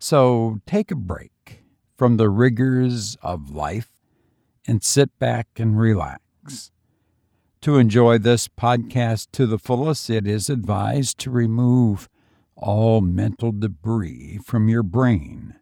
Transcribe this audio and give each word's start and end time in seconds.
So 0.00 0.60
take 0.66 0.90
a 0.90 0.96
break 0.96 1.62
from 1.96 2.16
the 2.16 2.28
rigors 2.28 3.16
of 3.22 3.50
life 3.50 3.92
and 4.66 4.82
sit 4.82 5.16
back 5.18 5.46
and 5.56 5.78
relax. 5.78 6.72
To 7.62 7.76
enjoy 7.76 8.18
this 8.18 8.46
podcast 8.46 9.28
to 9.32 9.46
the 9.46 9.58
fullest, 9.58 10.10
it 10.10 10.26
is 10.26 10.48
advised 10.48 11.18
to 11.18 11.30
remove 11.30 12.08
all 12.56 13.00
mental 13.00 13.50
debris 13.52 14.38
from 14.44 14.68
your 14.68 14.84
brain 14.84 15.54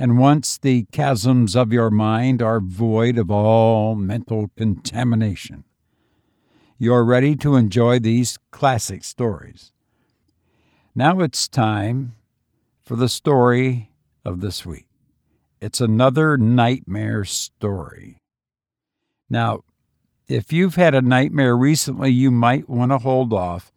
and 0.00 0.16
once 0.16 0.58
the 0.58 0.86
chasms 0.92 1.56
of 1.56 1.72
your 1.72 1.90
mind 1.90 2.40
are 2.40 2.60
void 2.60 3.18
of 3.18 3.32
all 3.32 3.96
mental 3.96 4.48
contamination, 4.56 5.64
you're 6.78 7.04
ready 7.04 7.34
to 7.36 7.56
enjoy 7.56 7.98
these 7.98 8.38
classic 8.52 9.02
stories. 9.02 9.72
Now 10.94 11.20
it's 11.20 11.48
time 11.48 12.14
for 12.84 12.94
the 12.96 13.08
story 13.08 13.90
of 14.24 14.40
this 14.40 14.64
week. 14.64 14.86
It's 15.60 15.80
another 15.80 16.38
nightmare 16.38 17.24
story. 17.24 18.18
Now, 19.28 19.60
if 20.28 20.52
you've 20.52 20.76
had 20.76 20.94
a 20.94 21.02
nightmare 21.02 21.56
recently, 21.56 22.10
you 22.10 22.30
might 22.30 22.68
want 22.68 22.92
to 22.92 22.98
hold 22.98 23.32
off 23.32 23.72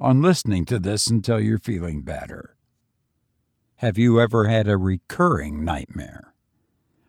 on 0.00 0.22
listening 0.22 0.64
to 0.66 0.78
this 0.78 1.08
until 1.08 1.40
you're 1.40 1.58
feeling 1.58 2.02
better. 2.02 2.56
Have 3.76 3.98
you 3.98 4.20
ever 4.20 4.48
had 4.48 4.66
a 4.68 4.78
recurring 4.78 5.62
nightmare? 5.64 6.32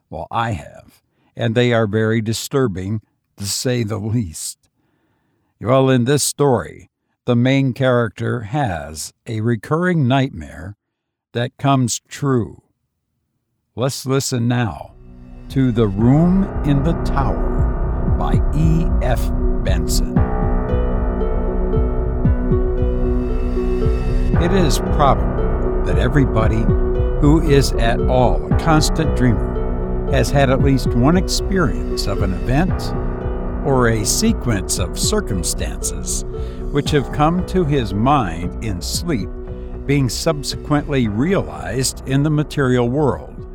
Well, 0.09 0.27
I 0.29 0.51
have, 0.51 1.01
and 1.35 1.55
they 1.55 1.71
are 1.71 1.87
very 1.87 2.21
disturbing, 2.21 3.01
to 3.37 3.45
say 3.45 3.83
the 3.83 3.97
least. 3.99 4.56
Well, 5.59 5.89
in 5.89 6.05
this 6.05 6.23
story, 6.23 6.91
the 7.25 7.35
main 7.35 7.73
character 7.73 8.41
has 8.41 9.11
a 9.25 9.41
recurring 9.41 10.07
nightmare 10.07 10.77
that 11.33 11.57
comes 11.57 11.99
true. 12.07 12.61
Let's 13.75 14.05
listen 14.05 14.47
now 14.47 14.93
to 15.49 15.71
The 15.71 15.87
Room 15.87 16.43
in 16.63 16.83
the 16.83 16.93
Tower 17.03 18.15
by 18.19 18.35
E. 18.55 18.85
F. 19.01 19.31
Benson. 19.63 20.15
It 24.39 24.51
is 24.51 24.77
probable 24.77 25.83
that 25.85 25.97
everybody 25.97 26.61
who 27.19 27.41
is 27.41 27.71
at 27.73 27.99
all 28.01 28.53
a 28.53 28.59
constant 28.59 29.17
dreamer 29.17 30.11
has 30.11 30.29
had 30.29 30.51
at 30.51 30.61
least 30.61 30.89
one 30.89 31.17
experience 31.17 32.05
of 32.05 32.21
an 32.21 32.33
event 32.33 32.93
or 33.67 33.89
a 33.89 34.05
sequence 34.05 34.79
of 34.79 34.97
circumstances 34.97 36.23
which 36.71 36.89
have 36.89 37.11
come 37.11 37.45
to 37.45 37.65
his 37.65 37.93
mind 37.93 38.63
in 38.63 38.81
sleep, 38.81 39.27
being 39.85 40.07
subsequently 40.07 41.09
realized 41.09 42.01
in 42.07 42.23
the 42.23 42.29
material 42.29 42.87
world. 42.87 43.45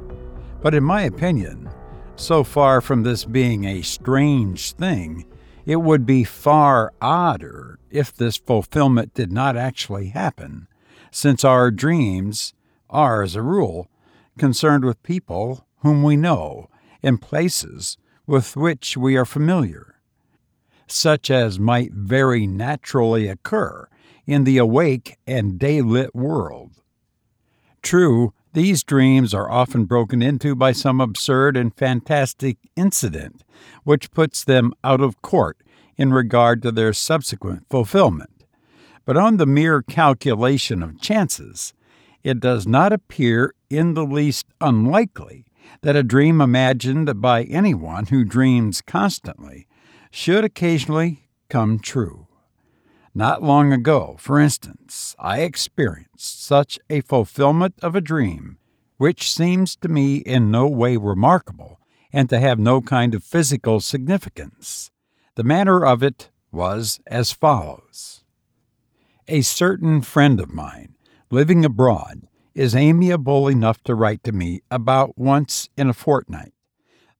But 0.60 0.75
in 0.75 0.84
my 0.84 1.00
opinion, 1.00 1.70
so 2.16 2.44
far 2.44 2.82
from 2.82 3.03
this 3.03 3.25
being 3.25 3.64
a 3.64 3.81
strange 3.81 4.72
thing, 4.72 5.25
it 5.64 5.76
would 5.76 6.04
be 6.04 6.25
far 6.25 6.92
odder 7.00 7.78
if 7.91 8.14
this 8.14 8.37
fulfillment 8.37 9.14
did 9.14 9.32
not 9.32 9.56
actually 9.56 10.08
happen 10.08 10.69
since 11.10 11.42
our 11.42 11.70
dreams 11.70 12.53
are, 12.91 13.22
as 13.22 13.34
a 13.34 13.41
rule, 13.41 13.88
concerned 14.37 14.84
with 14.84 15.03
people 15.03 15.66
whom 15.78 16.03
we 16.03 16.16
know 16.16 16.69
and 17.03 17.22
places 17.22 17.97
with 18.26 18.56
which 18.56 18.94
we 18.94 19.16
are 19.16 19.25
familiar, 19.25 19.91
such 20.92 21.30
as 21.30 21.58
might 21.58 21.92
very 21.92 22.47
naturally 22.47 23.28
occur 23.28 23.88
in 24.26 24.44
the 24.44 24.58
awake 24.58 25.16
and 25.26 25.58
day-lit 25.58 26.14
world. 26.14 26.72
True, 27.82 28.32
these 28.53 28.84
dreams 28.84 29.32
are 29.32 29.50
often 29.50 29.86
broken 29.86 30.22
into 30.22 30.54
by 30.54 30.72
some 30.72 31.00
absurd 31.00 31.56
and 31.56 31.75
fantastic 31.75 32.58
incident 32.76 33.42
which 33.84 34.10
puts 34.10 34.44
them 34.44 34.72
out 34.84 35.00
of 35.00 35.22
court 35.22 35.58
in 35.97 36.12
regard 36.12 36.62
to 36.62 36.70
their 36.70 36.92
subsequent 36.92 37.66
fulfillment. 37.70 38.44
But 39.04 39.16
on 39.16 39.36
the 39.36 39.47
mere 39.47 39.82
calculation 39.82 40.82
of 40.82 41.00
chances, 41.00 41.72
it 42.22 42.41
does 42.41 42.66
not 42.66 42.92
appear 42.92 43.54
in 43.69 43.94
the 43.94 44.04
least 44.04 44.47
unlikely 44.60 45.44
that 45.81 45.97
a 45.97 46.02
dream 46.02 46.41
imagined 46.41 47.20
by 47.20 47.44
anyone 47.44 48.06
who 48.06 48.25
dreams 48.25 48.81
constantly 48.81 49.66
should 50.12 50.45
occasionally 50.45 51.27
come 51.49 51.78
true. 51.78 52.28
Not 53.15 53.43
long 53.43 53.73
ago, 53.73 54.17
for 54.19 54.39
instance, 54.39 55.17
I 55.19 55.41
experienced 55.41 56.45
such 56.45 56.78
a 56.91 57.00
fulfillment 57.00 57.75
of 57.83 57.97
a 57.97 58.00
dream, 58.03 58.59
which 58.99 59.33
seems 59.33 59.75
to 59.77 59.89
me 59.89 60.17
in 60.17 60.50
no 60.50 60.69
way 60.69 60.99
remarkable 60.99 61.81
and 62.12 62.28
to 62.28 62.39
have 62.39 62.59
no 62.59 62.83
kind 62.83 63.15
of 63.15 63.25
physical 63.25 63.81
significance. 63.81 64.91
The 65.34 65.45
manner 65.45 65.84
of 65.84 66.03
it 66.03 66.31
was 66.53 67.00
as 67.06 67.33
follows. 67.33 68.23
A 69.29 69.41
certain 69.41 70.03
friend 70.03 70.41
of 70.41 70.53
mine, 70.53 70.94
living 71.31 71.65
abroad, 71.65 72.29
is 72.55 72.75
amiable 72.77 73.49
enough 73.49 73.83
to 73.84 73.94
write 73.94 74.23
to 74.25 74.33
me 74.33 74.61
about 74.71 75.17
once 75.17 75.71
in 75.75 75.89
a 75.89 75.94
fortnight. 75.94 76.53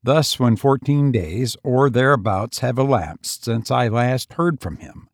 Thus, 0.05 0.39
when 0.39 0.57
fourteen 0.57 1.13
days 1.13 1.57
or 1.63 1.89
thereabouts 1.89 2.59
have 2.59 2.79
elapsed 2.79 3.45
since 3.45 3.71
I 3.71 3.87
last 3.87 4.33
heard 4.33 4.61
from 4.61 4.79
him, 4.79 5.09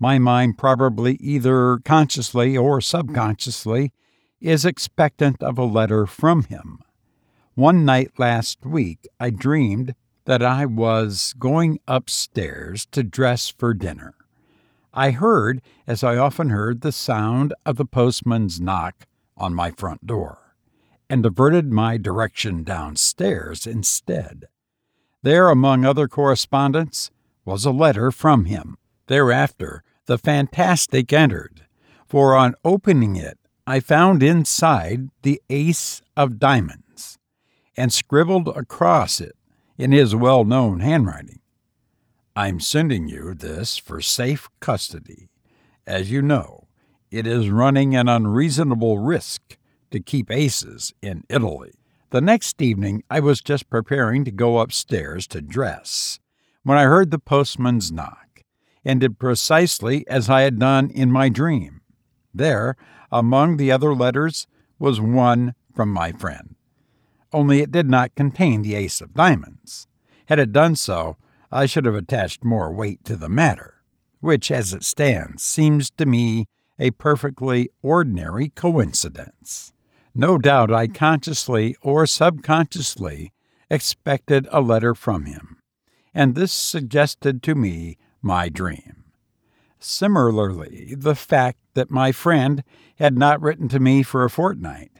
my 0.00 0.18
mind 0.18 0.58
probably 0.58 1.14
either 1.16 1.78
consciously 1.84 2.56
or 2.56 2.80
subconsciously 2.80 3.92
is 4.40 4.64
expectant 4.64 5.40
of 5.44 5.58
a 5.58 5.64
letter 5.64 6.06
from 6.06 6.42
him. 6.44 6.80
One 7.54 7.84
night 7.84 8.18
last 8.18 8.66
week 8.66 9.06
I 9.20 9.30
dreamed 9.30 9.94
that 10.24 10.42
I 10.42 10.66
was 10.66 11.34
going 11.38 11.78
upstairs 11.86 12.86
to 12.86 13.04
dress 13.04 13.48
for 13.48 13.74
dinner. 13.74 14.14
I 14.92 15.12
heard, 15.12 15.62
as 15.86 16.02
I 16.02 16.16
often 16.16 16.50
heard, 16.50 16.80
the 16.80 16.92
sound 16.92 17.54
of 17.64 17.76
the 17.76 17.84
postman's 17.84 18.60
knock 18.60 19.06
on 19.36 19.54
my 19.54 19.70
front 19.70 20.06
door, 20.06 20.41
and 21.12 21.22
diverted 21.22 21.70
my 21.70 21.98
direction 21.98 22.64
downstairs 22.64 23.66
instead. 23.66 24.46
There, 25.22 25.50
among 25.50 25.84
other 25.84 26.08
correspondence, 26.08 27.10
was 27.44 27.66
a 27.66 27.70
letter 27.70 28.10
from 28.10 28.46
him. 28.46 28.78
Thereafter, 29.08 29.84
the 30.06 30.16
fantastic 30.16 31.12
entered, 31.12 31.66
for 32.06 32.34
on 32.34 32.54
opening 32.64 33.16
it, 33.16 33.38
I 33.66 33.80
found 33.80 34.22
inside 34.22 35.10
the 35.20 35.38
ace 35.50 36.00
of 36.16 36.38
diamonds, 36.38 37.18
and 37.76 37.92
scribbled 37.92 38.48
across 38.48 39.20
it 39.20 39.36
in 39.76 39.92
his 39.92 40.16
well 40.16 40.46
known 40.46 40.80
handwriting 40.80 41.40
I'm 42.34 42.58
sending 42.58 43.08
you 43.08 43.34
this 43.34 43.76
for 43.76 44.00
safe 44.00 44.48
custody. 44.60 45.28
As 45.86 46.10
you 46.10 46.22
know, 46.22 46.68
it 47.10 47.26
is 47.26 47.50
running 47.50 47.94
an 47.94 48.08
unreasonable 48.08 48.96
risk 48.98 49.58
to 49.92 50.00
keep 50.00 50.30
aces 50.30 50.92
in 51.00 51.24
Italy. 51.28 51.72
The 52.10 52.20
next 52.20 52.60
evening, 52.60 53.04
I 53.08 53.20
was 53.20 53.40
just 53.40 53.70
preparing 53.70 54.24
to 54.24 54.30
go 54.30 54.58
upstairs 54.58 55.26
to 55.28 55.40
dress 55.40 56.18
when 56.64 56.78
I 56.78 56.84
heard 56.84 57.10
the 57.10 57.18
postman's 57.18 57.90
knock, 57.90 58.42
and 58.84 59.00
did 59.00 59.18
precisely 59.18 60.06
as 60.08 60.28
I 60.28 60.42
had 60.42 60.58
done 60.58 60.90
in 60.90 61.10
my 61.10 61.28
dream. 61.28 61.80
There, 62.34 62.76
among 63.10 63.56
the 63.56 63.72
other 63.72 63.94
letters, 63.94 64.46
was 64.78 65.00
one 65.00 65.54
from 65.74 65.88
my 65.88 66.12
friend. 66.12 66.54
Only 67.32 67.60
it 67.60 67.72
did 67.72 67.88
not 67.88 68.14
contain 68.14 68.62
the 68.62 68.74
ace 68.74 69.00
of 69.00 69.14
diamonds. 69.14 69.86
Had 70.26 70.38
it 70.38 70.52
done 70.52 70.76
so, 70.76 71.16
I 71.50 71.66
should 71.66 71.84
have 71.84 71.94
attached 71.94 72.44
more 72.44 72.72
weight 72.72 73.04
to 73.04 73.16
the 73.16 73.28
matter, 73.28 73.82
which, 74.20 74.50
as 74.50 74.72
it 74.72 74.84
stands, 74.84 75.42
seems 75.42 75.90
to 75.92 76.06
me 76.06 76.46
a 76.78 76.90
perfectly 76.92 77.70
ordinary 77.82 78.48
coincidence. 78.50 79.72
No 80.14 80.38
doubt 80.38 80.72
I 80.72 80.88
consciously 80.88 81.76
or 81.80 82.06
subconsciously 82.06 83.32
expected 83.70 84.46
a 84.50 84.60
letter 84.60 84.94
from 84.94 85.24
him, 85.24 85.58
and 86.12 86.34
this 86.34 86.52
suggested 86.52 87.42
to 87.44 87.54
me 87.54 87.96
my 88.20 88.48
dream. 88.48 89.04
Similarly, 89.78 90.94
the 90.96 91.14
fact 91.14 91.58
that 91.74 91.90
my 91.90 92.12
friend 92.12 92.62
had 92.96 93.16
not 93.16 93.40
written 93.40 93.68
to 93.68 93.80
me 93.80 94.02
for 94.02 94.24
a 94.24 94.30
fortnight 94.30 94.92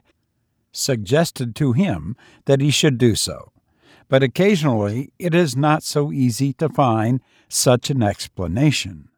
suggested 0.73 1.55
to 1.55 1.73
him 1.73 2.17
that 2.47 2.61
he 2.61 2.71
should 2.71 2.99
do 2.99 3.15
so. 3.15 3.53
But 4.09 4.23
occasionally 4.23 5.13
it 5.19 5.35
is 5.35 5.57
not 5.57 5.83
so 5.83 6.11
easy 6.11 6.53
to 6.55 6.69
find 6.69 7.21
such 7.49 7.91
an 7.91 8.03
explanation. 8.03 9.09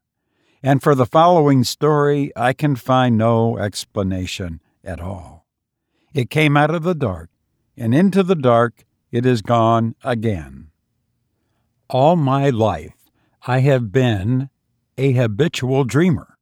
And 0.62 0.82
for 0.82 0.94
the 0.94 1.06
following 1.06 1.64
story, 1.64 2.32
I 2.36 2.52
can 2.52 2.76
find 2.76 3.16
no 3.16 3.58
explanation 3.58 4.60
at 4.82 5.00
all. 5.00 5.33
It 6.14 6.30
came 6.30 6.56
out 6.56 6.72
of 6.72 6.84
the 6.84 6.94
dark, 6.94 7.28
and 7.76 7.92
into 7.92 8.22
the 8.22 8.36
dark 8.36 8.84
it 9.10 9.26
is 9.26 9.42
gone 9.42 9.96
again. 10.04 10.68
All 11.90 12.14
my 12.14 12.50
life, 12.50 13.10
I 13.48 13.58
have 13.60 13.90
been 13.90 14.48
a 14.96 15.10
habitual 15.10 15.82
dreamer. 15.82 16.38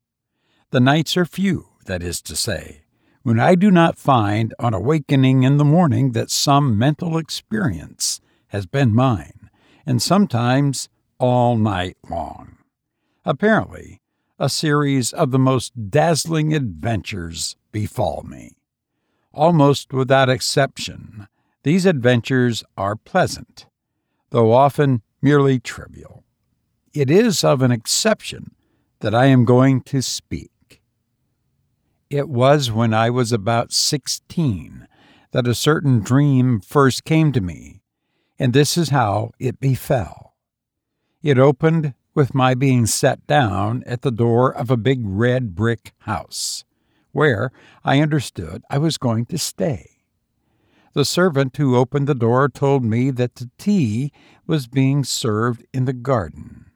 The 0.72 0.80
nights 0.80 1.16
are 1.16 1.24
few, 1.24 1.68
that 1.86 2.02
is 2.02 2.20
to 2.22 2.36
say, 2.36 2.82
when 3.22 3.40
I 3.40 3.54
do 3.54 3.70
not 3.70 3.98
find 3.98 4.54
on 4.58 4.74
awakening 4.74 5.42
in 5.42 5.56
the 5.56 5.64
morning 5.64 6.12
that 6.12 6.30
some 6.30 6.78
mental 6.78 7.16
experience 7.16 8.20
has 8.48 8.66
been 8.66 8.94
mine, 8.94 9.48
and 9.86 10.02
sometimes 10.02 10.90
all 11.18 11.56
night 11.56 11.96
long. 12.10 12.58
Apparently, 13.24 14.02
a 14.38 14.50
series 14.50 15.14
of 15.14 15.30
the 15.30 15.38
most 15.38 15.88
dazzling 15.88 16.52
adventures 16.52 17.56
befall 17.70 18.22
me. 18.28 18.52
Almost 19.34 19.92
without 19.92 20.28
exception, 20.28 21.28
these 21.62 21.86
adventures 21.86 22.64
are 22.76 22.96
pleasant, 22.96 23.66
though 24.30 24.52
often 24.52 25.02
merely 25.20 25.58
trivial 25.58 26.22
it 26.94 27.10
is 27.10 27.42
of 27.42 27.62
an 27.62 27.70
exception 27.70 28.54
that 29.00 29.14
I 29.14 29.26
am 29.26 29.44
going 29.44 29.80
to 29.82 30.02
speak. 30.02 30.82
It 32.10 32.28
was 32.28 32.70
when 32.70 32.92
I 32.92 33.08
was 33.08 33.32
about 33.32 33.72
16 33.72 34.86
that 35.32 35.46
a 35.46 35.54
certain 35.54 36.00
dream 36.00 36.60
first 36.60 37.04
came 37.04 37.32
to 37.32 37.40
me, 37.40 37.80
and 38.38 38.52
this 38.52 38.76
is 38.76 38.90
how 38.90 39.30
it 39.38 39.58
befell. 39.58 40.34
It 41.22 41.38
opened 41.38 41.94
with 42.14 42.34
my 42.34 42.54
being 42.54 42.84
set 42.84 43.26
down 43.26 43.82
at 43.86 44.02
the 44.02 44.10
door 44.10 44.54
of 44.54 44.70
a 44.70 44.76
big 44.76 45.00
red 45.02 45.54
brick 45.54 45.94
house, 46.00 46.64
where 47.12 47.52
I 47.84 48.00
understood 48.00 48.62
I 48.68 48.78
was 48.78 48.98
going 48.98 49.26
to 49.26 49.38
stay. 49.38 49.90
The 50.94 51.04
servant 51.04 51.56
who 51.56 51.76
opened 51.76 52.06
the 52.06 52.14
door 52.14 52.48
told 52.48 52.84
me 52.84 53.10
that 53.10 53.36
the 53.36 53.50
tea 53.56 54.12
was 54.46 54.66
being 54.66 55.04
served 55.04 55.64
in 55.72 55.86
the 55.86 55.92
garden 55.92 56.66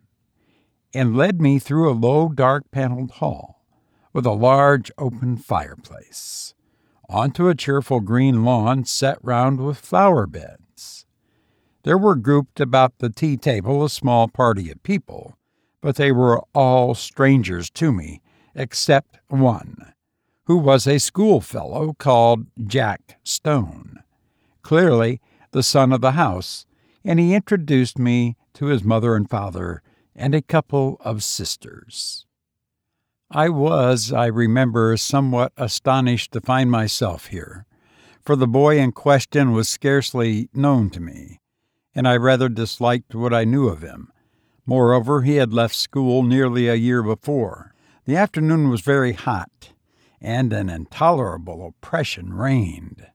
and 0.95 1.17
led 1.17 1.41
me 1.41 1.59
through 1.59 1.91
a 1.91 1.93
low, 1.93 2.29
dark 2.29 2.71
paneled 2.71 3.13
hall 3.13 3.67
with 4.13 4.25
a 4.25 4.33
large 4.33 4.91
open 4.97 5.37
fireplace 5.37 6.55
onto 7.09 7.49
a 7.49 7.55
cheerful 7.55 8.01
green 8.01 8.45
lawn 8.45 8.85
set 8.85 9.19
round 9.23 9.61
with 9.61 9.77
flower 9.77 10.27
beds. 10.27 11.07
There 11.83 11.99
were 11.99 12.17
grouped 12.17 12.59
about 12.59 12.99
the 12.99 13.11
tea 13.11 13.37
table 13.37 13.85
a 13.85 13.91
small 13.91 14.29
party 14.29 14.71
of 14.71 14.83
people, 14.83 15.37
but 15.81 15.97
they 15.97 16.11
were 16.11 16.43
all 16.55 16.95
strangers 16.95 17.71
to 17.71 17.93
me, 17.93 18.23
except 18.55 19.19
one, 19.29 19.93
who 20.47 20.57
was 20.57 20.87
a 20.87 20.99
schoolfellow 20.99 21.95
called 21.99 22.47
Jack 22.67 23.19
Stone, 23.25 24.03
clearly 24.63 25.21
the 25.51 25.63
son 25.63 25.93
of 25.93 26.01
the 26.01 26.13
house, 26.13 26.67
and 27.05 27.19
he 27.19 27.35
introduced 27.35 27.99
me 27.99 28.37
to 28.55 28.67
his 28.67 28.85
mother 28.85 29.17
and 29.17 29.29
father 29.29 29.83
and 30.15 30.35
a 30.35 30.43
couple 30.43 30.97
of 31.01 31.23
sisters. 31.23 32.27
I 33.31 33.49
was, 33.49 34.13
I 34.13 34.27
remember, 34.27 34.97
somewhat 34.97 35.53
astonished 35.57 36.31
to 36.33 36.41
find 36.41 36.71
myself 36.71 37.27
here, 37.27 37.67
for 38.25 38.37
the 38.37 38.47
boy 38.47 38.79
in 38.79 38.93
question 38.93 39.51
was 39.51 39.69
scarcely 39.69 40.49
known 40.55 40.91
to 40.91 41.01
me, 41.01 41.41
and 41.93 42.07
I 42.07 42.17
rather 42.17 42.49
disliked 42.49 43.17
what 43.17 43.35
I 43.35 43.45
knew 43.45 43.69
of 43.69 43.83
him. 43.83 44.13
Moreover, 44.65 45.23
he 45.23 45.37
had 45.37 45.53
left 45.53 45.75
school 45.75 46.23
nearly 46.23 46.69
a 46.69 46.75
year 46.75 47.03
before. 47.03 47.75
The 48.05 48.17
afternoon 48.17 48.69
was 48.69 48.81
very 48.81 49.13
hot, 49.13 49.73
and 50.21 50.53
an 50.53 50.69
intolerable 50.69 51.67
oppression 51.67 52.33
reigned. 52.33 53.07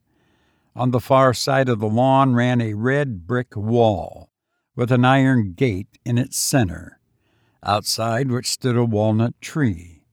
On 0.75 0.91
the 0.91 0.99
far 0.99 1.33
side 1.33 1.67
of 1.67 1.79
the 1.79 1.89
lawn 1.89 2.33
ran 2.33 2.61
a 2.61 2.73
red 2.73 3.27
brick 3.27 3.55
wall, 3.55 4.29
with 4.75 4.91
an 4.91 5.03
iron 5.03 5.53
gate 5.53 5.99
in 6.05 6.17
its 6.17 6.37
center, 6.37 6.99
outside 7.63 8.31
which 8.31 8.49
stood 8.49 8.77
a 8.77 8.85
walnut 8.85 9.39
tree. 9.41 10.03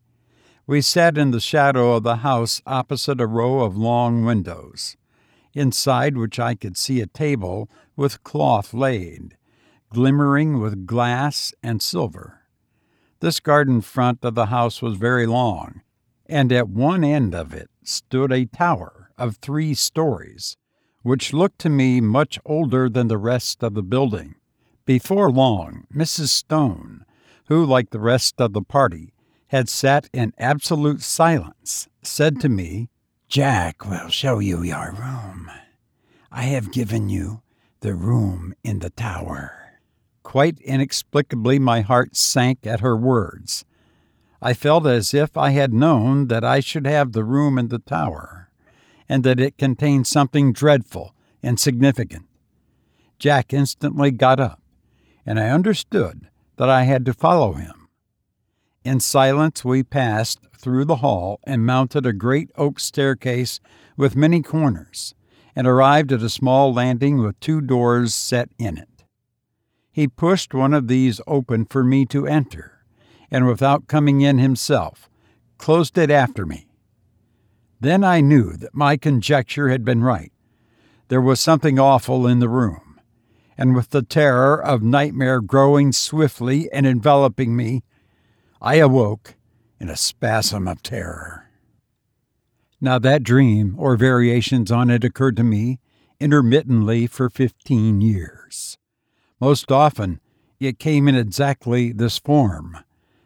We 0.67 0.82
sat 0.82 1.17
in 1.17 1.31
the 1.31 1.40
shadow 1.40 1.94
of 1.94 2.02
the 2.02 2.17
house 2.17 2.61
opposite 2.67 3.20
a 3.20 3.26
row 3.26 3.61
of 3.61 3.76
long 3.76 4.25
windows, 4.25 4.96
inside 5.55 6.19
which 6.19 6.38
I 6.38 6.55
could 6.55 6.76
see 6.76 7.00
a 7.00 7.06
table 7.06 7.70
with 7.96 8.23
cloth 8.23 8.75
laid, 8.75 9.37
glimmering 9.90 10.61
with 10.61 10.87
glass 10.87 11.55
and 11.62 11.81
silver. 11.81 12.43
This 13.20 13.40
garden 13.40 13.81
front 13.81 14.25
of 14.25 14.35
the 14.35 14.46
house 14.46 14.82
was 14.82 14.96
very 14.96 15.26
long, 15.26 15.81
and 16.28 16.52
at 16.52 16.69
one 16.69 17.02
end 17.02 17.34
of 17.34 17.54
it 17.54 17.70
stood 17.82 18.30
a 18.32 18.44
tower 18.44 19.10
of 19.16 19.36
three 19.36 19.75
stories, 19.75 20.56
which 21.02 21.32
looked 21.32 21.58
to 21.60 21.69
me 21.69 22.00
much 22.00 22.38
older 22.44 22.88
than 22.88 23.08
the 23.08 23.19
rest 23.19 23.62
of 23.62 23.75
the 23.75 23.82
building. 23.82 24.34
Before 24.84 25.30
long, 25.30 25.86
Mrs. 25.94 26.28
Stone, 26.28 27.04
who, 27.46 27.64
like 27.64 27.90
the 27.90 28.00
rest 28.00 28.40
of 28.40 28.52
the 28.52 28.62
party, 28.62 29.12
had 29.48 29.69
sat 29.69 30.08
in 30.12 30.32
absolute 30.38 31.00
silence, 31.00 31.88
said 32.02 32.40
to 32.40 32.48
me, 32.48 32.90
Jack 33.28 33.88
will 33.88 34.08
show 34.08 34.38
you 34.38 34.62
your 34.62 34.92
room. 34.92 35.50
I 36.30 36.42
have 36.42 36.72
given 36.72 37.08
you 37.08 37.42
the 37.80 37.94
room 37.94 38.54
in 38.62 38.78
the 38.80 38.90
tower. 38.90 39.80
Quite 40.22 40.58
inexplicably, 40.60 41.58
my 41.58 41.80
heart 41.80 42.16
sank 42.16 42.66
at 42.66 42.80
her 42.80 42.96
words. 42.96 43.64
I 44.40 44.55
felt 44.55 44.87
as 44.87 45.12
if 45.14 45.37
I 45.37 45.50
had 45.50 45.73
known 45.73 46.29
that 46.29 46.44
I 46.44 46.61
should 46.61 46.87
have 46.87 47.12
the 47.12 47.25
room 47.25 47.58
in 47.58 47.69
the 47.69 47.81
tower, 47.81 48.50
and 49.08 49.25
that 49.25 49.40
it 49.40 49.58
contained 49.58 50.06
something 50.06 50.52
dreadful 50.52 51.14
and 51.43 51.58
significant. 51.58 52.26
Jack 53.19 53.52
instantly 53.52 54.11
got 54.11 54.38
up 54.38 54.62
and 55.29 55.38
I 55.38 55.50
understood 55.50 56.31
that 56.57 56.71
I 56.71 56.85
had 56.85 57.04
to 57.04 57.12
follow 57.12 57.52
him. 57.52 57.90
In 58.83 58.99
silence, 58.99 59.62
we 59.62 59.83
passed 59.83 60.40
through 60.57 60.87
the 60.87 60.97
hall 60.97 61.38
and 61.45 61.66
mounted 61.66 62.07
a 62.07 62.14
great 62.14 62.50
oak 62.57 62.80
staircase 62.80 63.61
with 63.95 64.16
many 64.16 64.40
corners, 64.40 65.14
and 65.54 65.66
arrived 65.66 66.12
at 66.12 66.23
a 66.23 66.30
small 66.30 66.73
landing 66.73 67.18
with 67.18 67.38
two 67.40 67.61
doors 67.61 68.14
set 68.14 68.49
in 68.59 68.78
it. 68.78 69.04
He 69.92 70.09
pushed 70.09 70.54
one 70.54 70.73
of 70.73 70.88
these 70.88 71.21
open 71.26 71.66
for 71.66 71.85
me 71.85 72.07
to 72.07 72.26
enter, 72.26 72.77
and 73.30 73.47
without 73.47 73.88
coming 73.88 74.20
in 74.20 74.38
himself, 74.38 75.08
closed 75.58 75.99
it 75.99 76.11
after 76.11 76.47
me. 76.47 76.66
Then 77.80 78.02
I 78.02 78.20
knew 78.20 78.52
that 78.54 78.75
my 78.75 78.97
conjecture 78.97 79.68
had 79.68 79.85
been 79.85 80.02
right. 80.02 80.32
There 81.08 81.20
was 81.20 81.40
something 81.40 81.78
awful 81.78 82.26
in 82.26 82.38
the 82.38 82.49
room 82.49 82.88
and 83.58 83.75
with 83.75 83.90
the 83.90 84.02
terror 84.02 84.62
of 84.62 84.82
nightmare 84.82 85.40
growing 85.40 85.90
swiftly 85.90 86.70
and 86.73 86.87
enveloping 86.87 87.56
me, 87.56 87.82
I 88.62 88.76
awoke 88.76 89.35
in 89.80 89.90
a 89.90 89.97
spasm 89.97 90.68
of 90.68 90.80
terror. 90.82 91.50
Now, 92.80 93.00
that 93.00 93.25
dream, 93.25 93.75
or 93.76 93.97
variations 93.97 94.70
on 94.70 94.88
it, 94.88 95.02
occurred 95.02 95.37
to 95.38 95.44
me 95.44 95.80
intermittently 96.20 97.08
for 97.08 97.28
fifteen 97.28 98.00
years. 98.00 98.78
Most 99.40 99.73
often, 99.73 100.20
it 100.61 100.78
came 100.78 101.08
in 101.08 101.16
exactly 101.16 101.90
this 101.90 102.18
form 102.18 102.78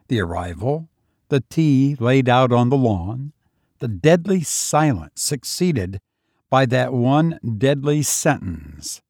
the 0.09 0.21
arrival, 0.21 0.89
the 1.29 1.43
tea 1.49 1.97
laid 1.99 2.29
out 2.29 2.53
on 2.53 2.69
the 2.69 2.77
lawn, 2.77 3.33
the 3.79 3.89
deadly 3.89 4.43
silence 4.43 5.23
succeeded 5.23 6.01
by 6.51 6.67
that 6.67 6.93
one 6.93 7.39
deadly 7.59 8.03
sentence 8.03 9.03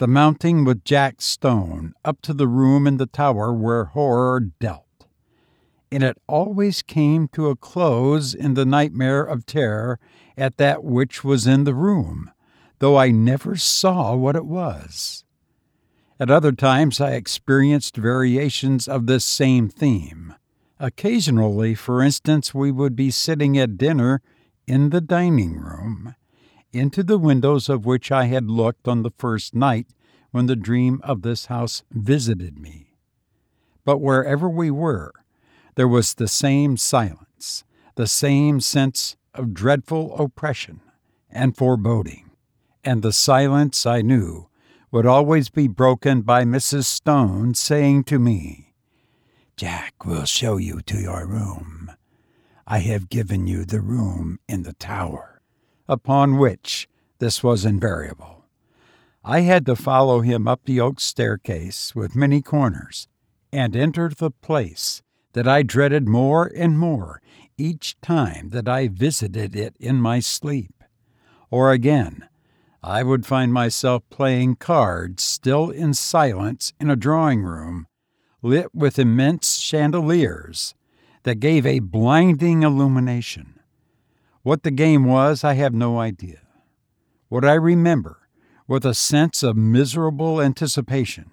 the 0.00 0.08
mounting 0.08 0.64
with 0.64 0.82
Jack 0.82 1.20
Stone 1.20 1.92
up 2.06 2.22
to 2.22 2.32
the 2.32 2.48
room 2.48 2.86
in 2.86 2.96
the 2.96 3.04
tower 3.04 3.52
where 3.52 3.84
horror 3.84 4.40
dealt. 4.40 5.06
And 5.92 6.02
it 6.02 6.16
always 6.26 6.80
came 6.80 7.28
to 7.34 7.50
a 7.50 7.56
close 7.56 8.32
in 8.32 8.54
the 8.54 8.64
nightmare 8.64 9.22
of 9.22 9.44
terror 9.44 10.00
at 10.38 10.56
that 10.56 10.82
which 10.82 11.22
was 11.22 11.46
in 11.46 11.64
the 11.64 11.74
room, 11.74 12.30
though 12.78 12.96
I 12.96 13.10
never 13.10 13.56
saw 13.56 14.16
what 14.16 14.36
it 14.36 14.46
was. 14.46 15.22
At 16.20 16.30
other 16.30 16.52
times, 16.52 17.00
I 17.00 17.12
experienced 17.12 17.96
variations 17.96 18.86
of 18.86 19.06
this 19.06 19.24
same 19.24 19.70
theme. 19.70 20.34
Occasionally, 20.78 21.74
for 21.74 22.02
instance, 22.02 22.52
we 22.52 22.70
would 22.70 22.94
be 22.94 23.10
sitting 23.10 23.56
at 23.56 23.78
dinner 23.78 24.20
in 24.66 24.90
the 24.90 25.00
dining 25.00 25.56
room 25.56 26.14
into 26.74 27.02
the 27.02 27.16
windows 27.16 27.70
of 27.70 27.86
which 27.86 28.12
I 28.12 28.26
had 28.26 28.50
looked 28.50 28.86
on 28.86 29.02
the 29.02 29.12
first 29.16 29.54
night 29.54 29.86
when 30.30 30.44
the 30.44 30.56
dream 30.56 31.00
of 31.02 31.22
this 31.22 31.46
house 31.46 31.84
visited 31.90 32.58
me. 32.58 32.98
But 33.86 34.02
wherever 34.02 34.46
we 34.46 34.70
were, 34.70 35.12
there 35.74 35.88
was 35.88 36.12
the 36.12 36.28
same 36.28 36.76
silence, 36.76 37.64
the 37.94 38.06
same 38.06 38.60
sense 38.60 39.16
of 39.32 39.54
dreadful 39.54 40.14
oppression 40.18 40.82
and 41.30 41.56
foreboding, 41.56 42.30
and 42.84 43.02
the 43.02 43.12
silence 43.14 43.86
I 43.86 44.02
knew 44.02 44.49
would 44.92 45.06
always 45.06 45.48
be 45.50 45.68
broken 45.68 46.22
by 46.22 46.44
Mrs. 46.44 46.84
Stone 46.84 47.54
saying 47.54 48.04
to 48.04 48.18
me, 48.18 48.74
Jack 49.56 50.04
will 50.04 50.24
show 50.24 50.56
you 50.56 50.80
to 50.82 50.98
your 50.98 51.26
room. 51.26 51.92
I 52.66 52.78
have 52.78 53.10
given 53.10 53.46
you 53.46 53.64
the 53.64 53.80
room 53.80 54.38
in 54.48 54.62
the 54.62 54.72
tower, 54.72 55.42
upon 55.88 56.38
which 56.38 56.88
this 57.18 57.42
was 57.42 57.64
invariable. 57.64 58.46
I 59.22 59.40
had 59.40 59.66
to 59.66 59.76
follow 59.76 60.22
him 60.22 60.48
up 60.48 60.64
the 60.64 60.80
oak 60.80 60.98
staircase 60.98 61.94
with 61.94 62.16
many 62.16 62.40
corners 62.40 63.06
and 63.52 63.76
enter 63.76 64.08
the 64.08 64.30
place 64.30 65.02
that 65.34 65.46
I 65.46 65.62
dreaded 65.62 66.08
more 66.08 66.50
and 66.56 66.78
more 66.78 67.20
each 67.58 68.00
time 68.00 68.48
that 68.50 68.68
I 68.68 68.88
visited 68.88 69.54
it 69.54 69.76
in 69.78 69.96
my 69.96 70.20
sleep. 70.20 70.72
Or 71.50 71.70
again, 71.70 72.29
I 72.82 73.02
would 73.02 73.26
find 73.26 73.52
myself 73.52 74.02
playing 74.08 74.56
cards 74.56 75.22
still 75.22 75.70
in 75.70 75.92
silence 75.92 76.72
in 76.80 76.88
a 76.88 76.96
drawing 76.96 77.42
room 77.42 77.86
lit 78.42 78.74
with 78.74 78.98
immense 78.98 79.58
chandeliers 79.58 80.74
that 81.24 81.40
gave 81.40 81.66
a 81.66 81.80
blinding 81.80 82.62
illumination. 82.62 83.60
What 84.42 84.62
the 84.62 84.70
game 84.70 85.04
was, 85.04 85.44
I 85.44 85.54
have 85.54 85.74
no 85.74 85.98
idea. 85.98 86.40
What 87.28 87.44
I 87.44 87.54
remember, 87.54 88.28
with 88.66 88.86
a 88.86 88.94
sense 88.94 89.42
of 89.42 89.56
miserable 89.56 90.40
anticipation, 90.40 91.30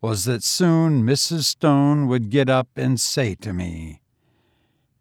was 0.00 0.24
that 0.24 0.44
soon 0.44 1.02
Mrs. 1.02 1.44
Stone 1.44 2.06
would 2.06 2.30
get 2.30 2.48
up 2.48 2.68
and 2.76 3.00
say 3.00 3.34
to 3.36 3.52
me, 3.52 4.02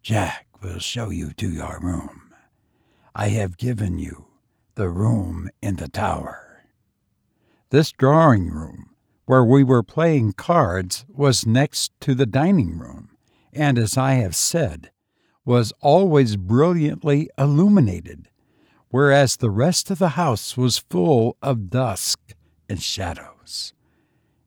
Jack 0.02 0.48
will 0.64 0.80
show 0.80 1.12
you 1.12 1.32
to 1.34 1.50
your 1.50 1.80
room. 1.80 2.34
I 3.14 3.28
have 3.30 3.58
given 3.58 4.00
you 4.00 4.29
the 4.80 4.88
room 4.88 5.50
in 5.62 5.76
the 5.76 5.90
tower. 5.90 6.64
This 7.70 7.92
drawing 7.92 8.50
room, 8.50 8.92
where 9.26 9.44
we 9.44 9.62
were 9.62 9.84
playing 9.84 10.32
cards, 10.32 11.06
was 11.10 11.46
next 11.46 11.92
to 12.00 12.16
the 12.16 12.26
dining 12.26 12.80
room, 12.80 13.10
and 13.52 13.78
as 13.78 13.98
I 13.98 14.14
have 14.14 14.38
said, 14.38 14.92
was 15.44 15.74
always 15.82 16.38
brilliantly 16.38 17.30
illuminated, 17.38 18.30
whereas 18.88 19.36
the 19.36 19.50
rest 19.50 19.92
of 19.92 20.00
the 20.00 20.16
house 20.16 20.56
was 20.56 20.78
full 20.78 21.36
of 21.42 21.70
dusk 21.70 22.34
and 22.70 22.82
shadows. 22.82 23.74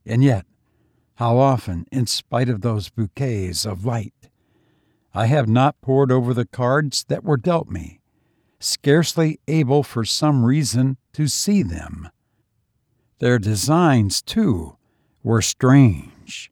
And 0.07 0.25
yet, 0.25 0.47
how 1.17 1.37
often, 1.37 1.85
in 1.93 2.07
spite 2.07 2.49
of 2.49 2.63
those 2.63 2.89
bouquets 2.89 3.67
of 3.67 3.85
light, 3.85 4.31
I 5.13 5.27
have 5.27 5.47
not 5.47 5.83
pored 5.83 6.11
over 6.11 6.33
the 6.33 6.47
cards 6.47 7.05
that 7.09 7.23
were 7.23 7.37
dealt 7.37 7.69
me, 7.69 8.01
scarcely 8.63 9.41
able 9.49 9.83
for 9.83 10.05
some 10.05 10.45
reason 10.45 10.97
to 11.13 11.29
see 11.29 11.63
them. 11.63 12.09
Their 13.19 13.39
designs, 13.39 14.23
too, 14.23 14.77
were 15.23 15.43
strange. 15.43 16.51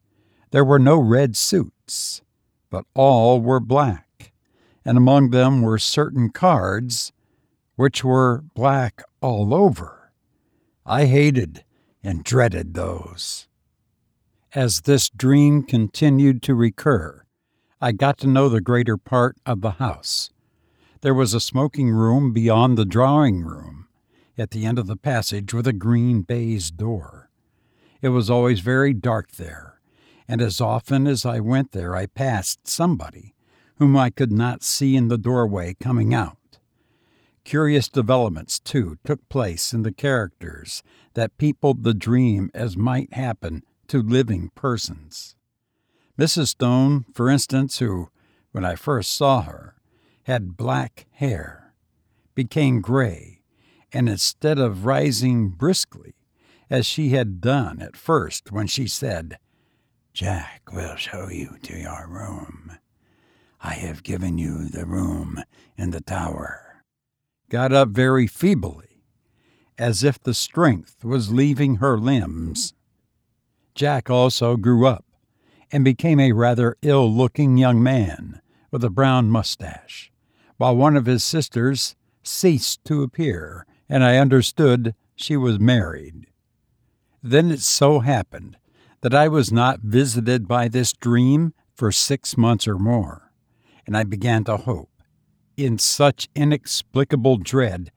There 0.50 0.64
were 0.64 0.79
no 0.79 0.99
red 0.99 1.37
suits, 1.37 2.23
but 2.71 2.85
all 2.95 3.40
were 3.40 3.61
black, 3.61 4.33
and 4.85 4.97
among 4.97 5.31
them 5.31 5.62
were 5.62 5.79
certain 5.79 6.31
cards 6.31 7.12
which 7.76 8.05
were 8.05 8.45
black 8.55 9.02
all 9.21 9.55
over. 9.55 10.12
I 10.85 11.07
hated 11.07 11.64
and 12.02 12.25
dreaded 12.25 12.75
those. 12.75 13.49
As 14.52 14.83
this 14.83 15.09
dream 15.09 15.62
continued 15.62 16.43
to 16.43 16.55
recur, 16.55 17.25
I 17.81 17.93
got 17.93 18.19
to 18.19 18.26
know 18.26 18.49
the 18.49 18.61
greater 18.61 18.97
part 18.97 19.37
of 19.47 19.61
the 19.61 19.73
house. 19.73 20.31
There 21.02 21.14
was 21.14 21.33
a 21.33 21.40
smoking 21.40 21.90
room 21.90 22.33
beyond 22.33 22.76
the 22.76 22.85
drawing 22.85 23.42
room, 23.42 23.88
at 24.37 24.50
the 24.50 24.66
end 24.66 24.78
of 24.78 24.87
the 24.87 24.97
passage 24.97 25.54
with 25.54 25.66
a 25.66 25.73
green 25.73 26.21
baize 26.21 26.71
door. 26.71 27.30
It 28.02 28.11
was 28.11 28.28
always 28.28 28.61
very 28.61 28.92
dark 28.92 29.33
there, 29.33 29.80
and 30.28 30.42
as 30.42 30.61
often 30.61 31.07
as 31.07 31.25
I 31.25 31.40
went 31.40 31.73
there 31.73 31.97
I 31.97 32.04
passed 32.04 32.69
somebody 32.69 33.35
whom 33.76 33.97
I 33.97 34.11
could 34.11 34.30
not 34.30 34.62
see 34.62 34.95
in 34.95 35.09
the 35.09 35.16
doorway 35.16 35.75
coming 35.80 36.12
out. 36.12 36.37
Curious 37.45 37.88
developments, 37.88 38.61
too, 38.61 38.99
took 39.02 39.26
place 39.30 39.73
in 39.73 39.83
the 39.83 39.92
characters 39.92 40.83
that 41.14 41.38
peopled 41.38 41.83
the 41.83 41.95
dream 41.95 42.50
as 42.52 42.76
might 42.76 43.14
happen 43.14 43.62
to 43.88 44.02
living 44.02 44.50
persons. 44.54 45.35
Mrs. 46.19 46.49
Stone, 46.49 47.07
for 47.14 47.30
instance, 47.30 47.78
who, 47.78 48.11
when 48.52 48.66
I 48.66 48.75
first 48.75 49.12
saw 49.12 49.40
her, 49.42 49.76
had 50.31 50.57
black 50.57 51.07
hair, 51.15 51.75
became 52.37 52.81
gray, 52.81 53.41
and 53.93 54.09
instead 54.09 54.61
of 54.61 54.87
rising 54.87 55.49
briskly, 55.49 56.15
as 56.71 56.87
she 56.87 57.09
had 57.09 57.41
done 57.41 57.83
at 57.83 57.97
first 57.97 58.53
when 58.53 58.69
she 58.69 58.87
said, 58.87 59.37
Jack 60.15 60.71
will 60.73 60.95
show 60.95 61.29
you 61.29 61.57
to 61.65 61.77
your 61.77 62.07
room. 62.09 62.79
I 63.61 63.73
have 63.73 64.05
given 64.05 64.39
you 64.39 64.69
the 64.69 64.87
room 64.87 65.43
in 65.77 65.91
the 65.91 66.01
tower. 66.01 66.85
Got 67.49 67.73
up 67.73 67.89
very 67.89 68.29
feebly, 68.29 69.03
as 69.77 70.05
if 70.05 70.23
the 70.23 70.33
strength 70.33 71.05
was 71.05 71.33
leaving 71.33 71.77
her 71.77 71.99
limbs. 71.99 72.73
Jack 73.75 74.09
also 74.09 74.57
grew 74.57 74.87
up 74.87 75.07
and 75.73 75.85
became 75.85 76.21
a 76.21 76.31
rather 76.31 76.77
ill 76.83 77.13
looking 77.13 77.57
young 77.57 77.83
man 77.83 78.41
with 78.71 78.85
a 78.85 78.91
brown 78.91 79.29
mustache, 79.29 80.13
while 80.61 80.76
one 80.76 80.95
of 80.95 81.07
his 81.07 81.25
sisters 81.25 81.97
ceased 82.23 82.85
to 82.85 83.02
appear, 83.02 83.64
and 83.88 84.05
I 84.05 84.19
understood 84.19 84.95
she 85.17 85.35
was 85.35 85.59
married. 85.59 86.26
Then 87.23 87.50
it 87.50 87.61
so 87.61 88.00
happened 88.00 88.59
that 89.00 89.14
I 89.14 89.26
was 89.26 89.50
not 89.50 89.81
visited 89.81 90.47
by 90.47 90.69
this 90.69 90.93
dream 90.93 91.55
for 91.75 91.90
six 91.90 92.37
months 92.37 92.69
or 92.69 92.79
more, 92.79 93.33
and 93.87 93.97
I 93.97 94.05
began 94.05 94.45
to 94.45 94.59
hope, 94.59 94.90
in 95.57 95.79
such 95.79 96.29
inexplicable 96.35 97.38
dread 97.38 97.90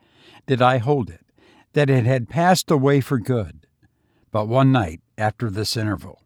did 0.48 0.62
I 0.62 0.78
hold 0.78 1.10
it, 1.10 1.26
that 1.74 1.90
it 1.90 2.06
had 2.06 2.30
passed 2.30 2.72
away 2.72 3.02
for 3.02 3.20
good. 3.20 3.68
But 4.32 4.48
one 4.48 4.72
night, 4.72 5.02
after 5.18 5.50
this 5.50 5.76
interval, 5.76 6.22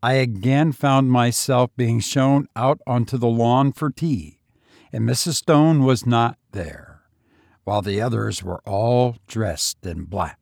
I 0.00 0.12
again 0.12 0.70
found 0.70 1.10
myself 1.10 1.72
being 1.76 1.98
shown 1.98 2.46
out 2.54 2.80
onto 2.86 3.18
the 3.18 3.26
lawn 3.26 3.72
for 3.72 3.90
tea, 3.90 4.36
and 4.92 5.08
Mrs. 5.08 5.34
Stone 5.34 5.84
was 5.84 6.06
not 6.06 6.36
there, 6.52 7.02
while 7.64 7.82
the 7.82 8.00
others 8.00 8.42
were 8.42 8.60
all 8.66 9.16
dressed 9.26 9.84
in 9.84 10.04
black. 10.04 10.38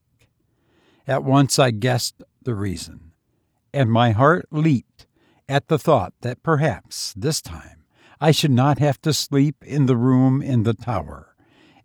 At 1.06 1.24
once 1.24 1.58
I 1.58 1.70
guessed 1.70 2.22
the 2.42 2.54
reason, 2.54 3.12
and 3.72 3.90
my 3.90 4.12
heart 4.12 4.46
leaped 4.50 5.06
at 5.48 5.68
the 5.68 5.78
thought 5.78 6.12
that 6.20 6.42
perhaps 6.42 7.14
this 7.16 7.40
time 7.40 7.84
I 8.20 8.30
should 8.30 8.50
not 8.50 8.78
have 8.78 9.00
to 9.02 9.12
sleep 9.12 9.56
in 9.64 9.86
the 9.86 9.96
room 9.96 10.42
in 10.42 10.64
the 10.64 10.74
tower. 10.74 11.34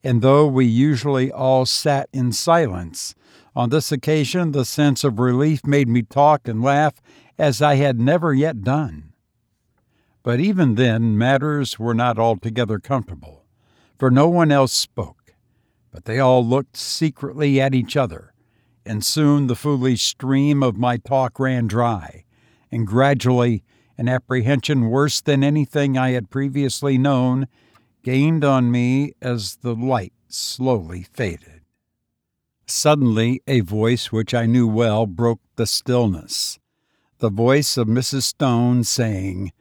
And 0.04 0.22
though 0.22 0.48
we 0.48 0.66
usually 0.66 1.32
all 1.32 1.66
sat 1.66 2.10
in 2.12 2.34
silence, 2.34 3.16
on 3.56 3.70
this 3.70 3.92
occasion 3.92 4.52
the 4.52 4.66
sense 4.66 5.04
of 5.04 5.20
relief 5.20 5.66
made 5.66 5.88
me 5.88 6.02
talk 6.02 6.48
and 6.48 6.62
laugh 6.62 6.96
as 7.38 7.62
I 7.62 7.76
had 7.76 8.00
never 8.00 8.34
yet 8.34 8.64
done. 8.64 9.13
But 10.24 10.40
even 10.40 10.76
then, 10.76 11.18
matters 11.18 11.78
were 11.78 11.94
not 11.94 12.18
altogether 12.18 12.80
comfortable, 12.80 13.46
for 14.00 14.10
no 14.10 14.30
one 14.30 14.52
else 14.52 14.72
spoke, 14.72 15.36
but 15.92 16.06
they 16.06 16.18
all 16.18 16.46
looked 16.46 16.78
secretly 16.78 17.60
at 17.60 17.76
each 17.76 17.98
other, 17.98 18.34
and 18.86 19.04
soon 19.04 19.48
the 19.48 19.56
foolish 19.56 20.02
stream 20.02 20.64
of 20.64 20.78
my 20.78 20.96
talk 20.96 21.40
ran 21.40 21.68
dry, 21.68 22.24
and 22.72 22.88
gradually 22.88 23.64
an 23.98 24.08
apprehension 24.08 24.90
worse 24.90 25.20
than 25.20 25.44
anything 25.44 25.98
I 25.98 26.12
had 26.12 26.30
previously 26.30 26.98
known 26.98 27.48
gained 28.02 28.46
on 28.46 28.72
me 28.72 29.14
as 29.22 29.58
the 29.58 29.76
light 29.76 30.14
slowly 30.30 31.04
faded. 31.04 31.62
Suddenly, 32.66 33.42
a 33.46 33.60
voice 33.60 34.12
which 34.12 34.34
I 34.34 34.46
knew 34.46 34.68
well 34.68 35.06
broke 35.06 35.42
the 35.58 35.68
stillness 35.68 36.60
the 37.20 37.30
voice 37.30 37.78
of 37.78 37.88
Mrs. 37.88 38.24
Stone 38.24 38.84
saying, 38.84 39.54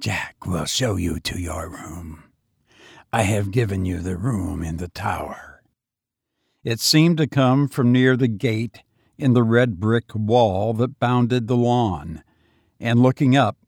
Jack 0.00 0.46
will 0.46 0.64
show 0.64 0.96
you 0.96 1.20
to 1.20 1.38
your 1.38 1.68
room. 1.68 2.24
I 3.12 3.24
have 3.24 3.50
given 3.50 3.84
you 3.84 3.98
the 3.98 4.16
room 4.16 4.62
in 4.62 4.78
the 4.78 4.88
tower. 4.88 5.62
It 6.64 6.80
seemed 6.80 7.18
to 7.18 7.26
come 7.26 7.68
from 7.68 7.92
near 7.92 8.16
the 8.16 8.26
gate 8.26 8.82
in 9.18 9.34
the 9.34 9.42
red 9.42 9.78
brick 9.78 10.14
wall 10.14 10.72
that 10.74 10.98
bounded 10.98 11.48
the 11.48 11.56
lawn, 11.56 12.24
and 12.80 13.02
looking 13.02 13.36
up, 13.36 13.58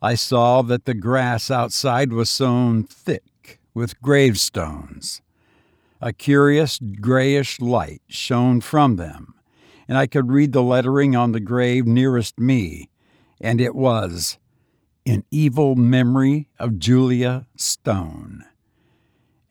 I 0.00 0.14
saw 0.14 0.62
that 0.62 0.86
the 0.86 0.94
grass 0.94 1.50
outside 1.50 2.10
was 2.10 2.30
sown 2.30 2.84
thick 2.84 3.60
with 3.74 4.00
gravestones. 4.00 5.20
A 6.00 6.14
curious 6.14 6.78
grayish 7.02 7.60
light 7.60 8.00
shone 8.08 8.62
from 8.62 8.96
them, 8.96 9.34
and 9.86 9.98
I 9.98 10.06
could 10.06 10.32
read 10.32 10.52
the 10.52 10.62
lettering 10.62 11.14
on 11.14 11.32
the 11.32 11.40
grave 11.40 11.86
nearest 11.86 12.40
me, 12.40 12.88
and 13.42 13.60
it 13.60 13.74
was 13.74 14.38
in 15.04 15.24
evil 15.30 15.74
memory 15.74 16.48
of 16.58 16.78
Julia 16.78 17.46
Stone. 17.56 18.44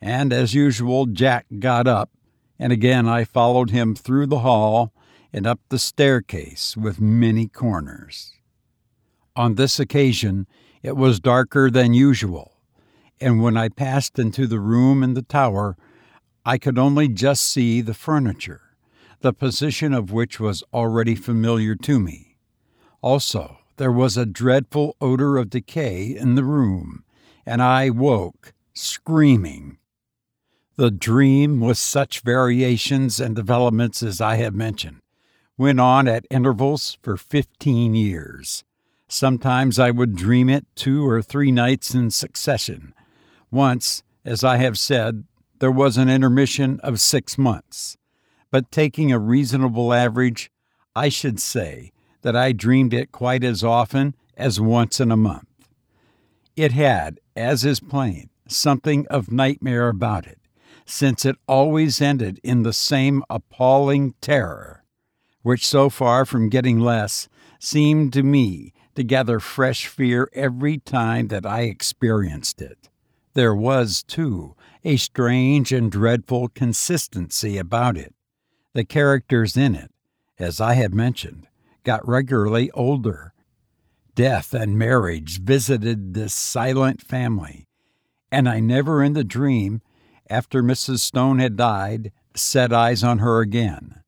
And 0.00 0.32
as 0.32 0.54
usual, 0.54 1.06
Jack 1.06 1.46
got 1.58 1.86
up, 1.86 2.10
and 2.58 2.72
again 2.72 3.08
I 3.08 3.24
followed 3.24 3.70
him 3.70 3.94
through 3.94 4.26
the 4.26 4.40
hall 4.40 4.92
and 5.32 5.46
up 5.46 5.60
the 5.68 5.78
staircase 5.78 6.76
with 6.76 7.00
many 7.00 7.48
corners. 7.48 8.32
On 9.36 9.54
this 9.54 9.78
occasion, 9.78 10.46
it 10.82 10.96
was 10.96 11.20
darker 11.20 11.70
than 11.70 11.94
usual, 11.94 12.52
and 13.20 13.40
when 13.40 13.56
I 13.56 13.68
passed 13.68 14.18
into 14.18 14.46
the 14.46 14.60
room 14.60 15.02
in 15.02 15.14
the 15.14 15.22
tower, 15.22 15.76
I 16.44 16.58
could 16.58 16.78
only 16.78 17.08
just 17.08 17.44
see 17.44 17.80
the 17.80 17.94
furniture, 17.94 18.76
the 19.20 19.32
position 19.32 19.94
of 19.94 20.10
which 20.10 20.40
was 20.40 20.64
already 20.74 21.14
familiar 21.14 21.76
to 21.76 22.00
me. 22.00 22.36
Also, 23.00 23.58
there 23.76 23.92
was 23.92 24.16
a 24.16 24.26
dreadful 24.26 24.96
odor 25.00 25.36
of 25.36 25.50
decay 25.50 26.16
in 26.16 26.34
the 26.34 26.44
room, 26.44 27.04
and 27.44 27.62
I 27.62 27.90
woke, 27.90 28.52
screaming. 28.74 29.78
The 30.76 30.90
dream, 30.90 31.60
with 31.60 31.78
such 31.78 32.20
variations 32.20 33.20
and 33.20 33.36
developments 33.36 34.02
as 34.02 34.20
I 34.20 34.36
have 34.36 34.54
mentioned, 34.54 35.00
went 35.58 35.80
on 35.80 36.08
at 36.08 36.26
intervals 36.30 36.98
for 37.02 37.16
fifteen 37.16 37.94
years. 37.94 38.64
Sometimes 39.06 39.78
I 39.78 39.90
would 39.90 40.16
dream 40.16 40.48
it 40.48 40.66
two 40.74 41.06
or 41.06 41.20
three 41.20 41.52
nights 41.52 41.94
in 41.94 42.10
succession. 42.10 42.94
Once, 43.50 44.02
as 44.24 44.42
I 44.42 44.56
have 44.56 44.78
said, 44.78 45.24
there 45.58 45.70
was 45.70 45.98
an 45.98 46.08
intermission 46.08 46.80
of 46.80 47.00
six 47.00 47.36
months. 47.36 47.98
But 48.50 48.72
taking 48.72 49.12
a 49.12 49.18
reasonable 49.18 49.92
average, 49.92 50.50
I 50.96 51.10
should 51.10 51.40
say 51.40 51.92
that 52.22 52.36
I 52.36 52.52
dreamed 52.52 52.94
it 52.94 53.12
quite 53.12 53.44
as 53.44 53.62
often 53.62 54.14
as 54.36 54.60
once 54.60 55.00
in 55.00 55.12
a 55.12 55.16
month. 55.16 55.48
It 56.56 56.72
had, 56.72 57.20
as 57.36 57.64
is 57.64 57.80
plain, 57.80 58.30
something 58.48 59.06
of 59.08 59.30
nightmare 59.30 59.88
about 59.88 60.26
it, 60.26 60.38
since 60.84 61.24
it 61.24 61.36
always 61.46 62.00
ended 62.00 62.40
in 62.42 62.62
the 62.62 62.72
same 62.72 63.22
appalling 63.30 64.14
terror, 64.20 64.84
which, 65.42 65.66
so 65.66 65.88
far 65.88 66.24
from 66.24 66.48
getting 66.48 66.80
less, 66.80 67.28
seemed 67.58 68.12
to 68.12 68.22
me 68.22 68.72
to 68.94 69.02
gather 69.02 69.40
fresh 69.40 69.86
fear 69.86 70.28
every 70.32 70.78
time 70.78 71.28
that 71.28 71.46
I 71.46 71.62
experienced 71.62 72.60
it. 72.60 72.88
There 73.34 73.54
was, 73.54 74.02
too, 74.02 74.54
a 74.84 74.96
strange 74.96 75.72
and 75.72 75.90
dreadful 75.90 76.48
consistency 76.48 77.56
about 77.56 77.96
it. 77.96 78.14
The 78.74 78.84
characters 78.84 79.56
in 79.56 79.74
it, 79.74 79.90
as 80.38 80.60
I 80.60 80.74
have 80.74 80.92
mentioned, 80.92 81.46
got 81.84 82.06
regularly 82.06 82.70
older. 82.72 83.32
Death 84.14 84.52
and 84.52 84.78
marriage 84.78 85.40
visited 85.40 86.14
this 86.14 86.34
silent 86.34 87.00
family, 87.00 87.66
and 88.30 88.48
I 88.48 88.60
never 88.60 89.02
in 89.02 89.14
the 89.14 89.24
dream, 89.24 89.80
after 90.28 90.62
Mrs. 90.62 91.00
Stone 91.00 91.38
had 91.38 91.56
died, 91.56 92.12
set 92.34 92.72
eyes 92.72 93.02
on 93.02 93.18
her 93.18 93.40
again. 93.40 94.00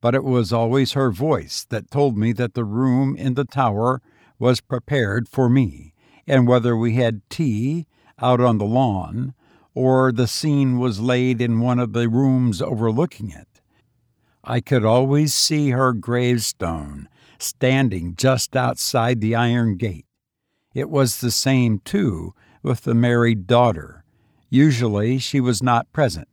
But 0.00 0.14
it 0.14 0.24
was 0.24 0.52
always 0.52 0.92
her 0.92 1.10
voice 1.10 1.64
that 1.70 1.90
told 1.90 2.18
me 2.18 2.32
that 2.32 2.54
the 2.54 2.64
room 2.64 3.16
in 3.16 3.34
the 3.34 3.44
tower 3.44 4.02
was 4.38 4.60
prepared 4.60 5.28
for 5.28 5.48
me, 5.48 5.94
and 6.26 6.46
whether 6.46 6.76
we 6.76 6.94
had 6.94 7.28
tea 7.30 7.86
out 8.18 8.40
on 8.40 8.58
the 8.58 8.64
lawn 8.64 9.34
or 9.74 10.12
the 10.12 10.28
scene 10.28 10.78
was 10.78 11.00
laid 11.00 11.40
in 11.40 11.60
one 11.60 11.78
of 11.78 11.92
the 11.92 12.08
rooms 12.08 12.62
overlooking 12.62 13.30
it. 13.30 13.60
I 14.44 14.60
could 14.60 14.84
always 14.84 15.34
see 15.34 15.70
her 15.70 15.92
gravestone 15.92 17.08
standing 17.38 18.14
just 18.16 18.56
outside 18.56 19.20
the 19.20 19.34
iron 19.34 19.76
gate. 19.76 20.06
It 20.74 20.90
was 20.90 21.20
the 21.20 21.30
same, 21.30 21.80
too, 21.80 22.34
with 22.62 22.82
the 22.82 22.94
married 22.94 23.46
daughter. 23.46 24.04
Usually 24.50 25.18
she 25.18 25.40
was 25.40 25.62
not 25.62 25.92
present, 25.92 26.28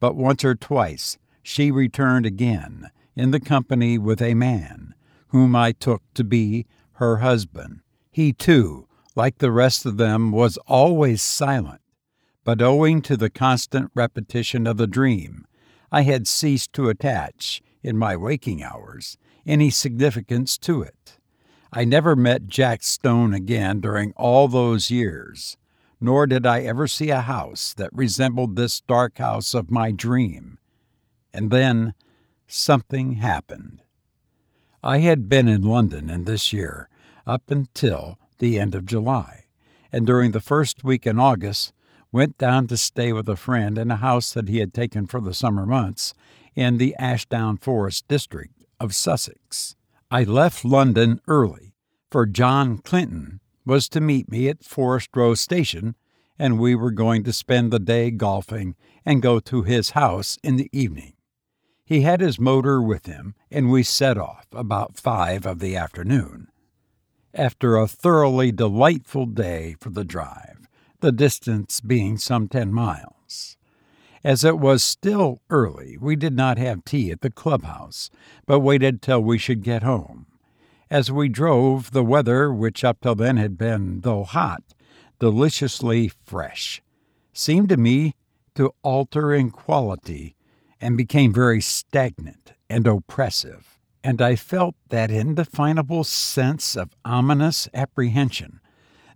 but 0.00 0.16
once 0.16 0.44
or 0.44 0.54
twice 0.54 1.18
she 1.42 1.70
returned 1.70 2.26
again 2.26 2.90
in 3.14 3.30
the 3.30 3.40
company 3.40 3.98
with 3.98 4.20
a 4.22 4.34
man, 4.34 4.94
whom 5.28 5.54
I 5.54 5.72
took 5.72 6.02
to 6.14 6.24
be 6.24 6.66
her 6.94 7.18
husband. 7.18 7.80
He, 8.10 8.32
too, 8.32 8.86
like 9.16 9.38
the 9.38 9.52
rest 9.52 9.84
of 9.86 9.96
them, 9.96 10.32
was 10.32 10.56
always 10.66 11.22
silent, 11.22 11.80
but 12.44 12.62
owing 12.62 13.02
to 13.02 13.16
the 13.16 13.30
constant 13.30 13.90
repetition 13.94 14.66
of 14.66 14.76
the 14.76 14.86
dream, 14.86 15.46
I 15.92 16.02
had 16.02 16.26
ceased 16.26 16.72
to 16.74 16.88
attach, 16.88 17.62
in 17.82 17.98
my 17.98 18.16
waking 18.16 18.62
hours, 18.62 19.16
any 19.46 19.70
significance 19.70 20.58
to 20.58 20.82
it. 20.82 21.18
I 21.72 21.84
never 21.84 22.14
met 22.14 22.46
Jack 22.46 22.82
Stone 22.82 23.34
again 23.34 23.80
during 23.80 24.12
all 24.12 24.46
those 24.46 24.90
years, 24.90 25.56
nor 26.00 26.26
did 26.26 26.46
I 26.46 26.60
ever 26.60 26.86
see 26.86 27.10
a 27.10 27.22
house 27.22 27.74
that 27.74 27.92
resembled 27.92 28.54
this 28.54 28.80
dark 28.80 29.18
house 29.18 29.54
of 29.54 29.70
my 29.70 29.90
dream. 29.90 30.58
And 31.32 31.50
then 31.50 31.94
something 32.46 33.14
happened. 33.14 33.82
I 34.84 34.98
had 34.98 35.28
been 35.28 35.48
in 35.48 35.62
London 35.62 36.10
in 36.10 36.24
this 36.24 36.52
year 36.52 36.88
up 37.26 37.50
until 37.50 38.18
the 38.38 38.60
end 38.60 38.74
of 38.74 38.86
July, 38.86 39.46
and 39.90 40.06
during 40.06 40.30
the 40.30 40.40
first 40.40 40.84
week 40.84 41.06
in 41.06 41.18
August 41.18 41.72
went 42.12 42.38
down 42.38 42.68
to 42.68 42.76
stay 42.76 43.12
with 43.12 43.28
a 43.28 43.34
friend 43.34 43.78
in 43.78 43.90
a 43.90 43.96
house 43.96 44.32
that 44.32 44.48
he 44.48 44.58
had 44.58 44.72
taken 44.72 45.06
for 45.06 45.20
the 45.20 45.34
summer 45.34 45.66
months 45.66 46.14
in 46.54 46.78
the 46.78 46.94
Ashdown 47.00 47.56
Forest 47.56 48.06
district 48.06 48.53
of 48.80 48.94
Sussex. 48.94 49.76
I 50.10 50.24
left 50.24 50.64
London 50.64 51.20
early, 51.26 51.74
for 52.10 52.26
John 52.26 52.78
Clinton 52.78 53.40
was 53.66 53.88
to 53.88 54.00
meet 54.00 54.30
me 54.30 54.48
at 54.48 54.64
Forest 54.64 55.10
Row 55.14 55.34
Station, 55.34 55.94
and 56.38 56.58
we 56.58 56.74
were 56.74 56.90
going 56.90 57.24
to 57.24 57.32
spend 57.32 57.72
the 57.72 57.78
day 57.78 58.10
golfing 58.10 58.76
and 59.04 59.22
go 59.22 59.40
to 59.40 59.62
his 59.62 59.90
house 59.90 60.38
in 60.42 60.56
the 60.56 60.68
evening. 60.72 61.14
He 61.84 62.00
had 62.00 62.20
his 62.20 62.40
motor 62.40 62.80
with 62.80 63.06
him, 63.06 63.34
and 63.50 63.70
we 63.70 63.82
set 63.82 64.16
off 64.16 64.46
about 64.52 64.96
five 64.96 65.46
of 65.46 65.58
the 65.58 65.76
afternoon. 65.76 66.48
After 67.34 67.76
a 67.76 67.88
thoroughly 67.88 68.52
delightful 68.52 69.26
day 69.26 69.76
for 69.80 69.90
the 69.90 70.04
drive, 70.04 70.68
the 71.00 71.12
distance 71.12 71.80
being 71.80 72.16
some 72.16 72.48
ten 72.48 72.72
miles. 72.72 73.56
As 74.24 74.42
it 74.42 74.58
was 74.58 74.82
still 74.82 75.42
early, 75.50 75.98
we 76.00 76.16
did 76.16 76.32
not 76.32 76.56
have 76.56 76.86
tea 76.86 77.10
at 77.10 77.20
the 77.20 77.30
clubhouse, 77.30 78.08
but 78.46 78.60
waited 78.60 79.02
till 79.02 79.20
we 79.20 79.36
should 79.36 79.62
get 79.62 79.82
home. 79.82 80.26
As 80.90 81.12
we 81.12 81.28
drove, 81.28 81.90
the 81.90 82.02
weather, 82.02 82.50
which 82.50 82.84
up 82.84 83.02
till 83.02 83.14
then 83.14 83.36
had 83.36 83.58
been, 83.58 84.00
though 84.00 84.24
hot, 84.24 84.62
deliciously 85.18 86.10
fresh, 86.24 86.80
seemed 87.34 87.68
to 87.68 87.76
me 87.76 88.14
to 88.54 88.72
alter 88.82 89.34
in 89.34 89.50
quality 89.50 90.36
and 90.80 90.96
became 90.96 91.32
very 91.32 91.60
stagnant 91.60 92.54
and 92.70 92.86
oppressive, 92.86 93.78
and 94.02 94.22
I 94.22 94.36
felt 94.36 94.74
that 94.88 95.10
indefinable 95.10 96.04
sense 96.04 96.76
of 96.76 96.96
ominous 97.04 97.68
apprehension 97.74 98.60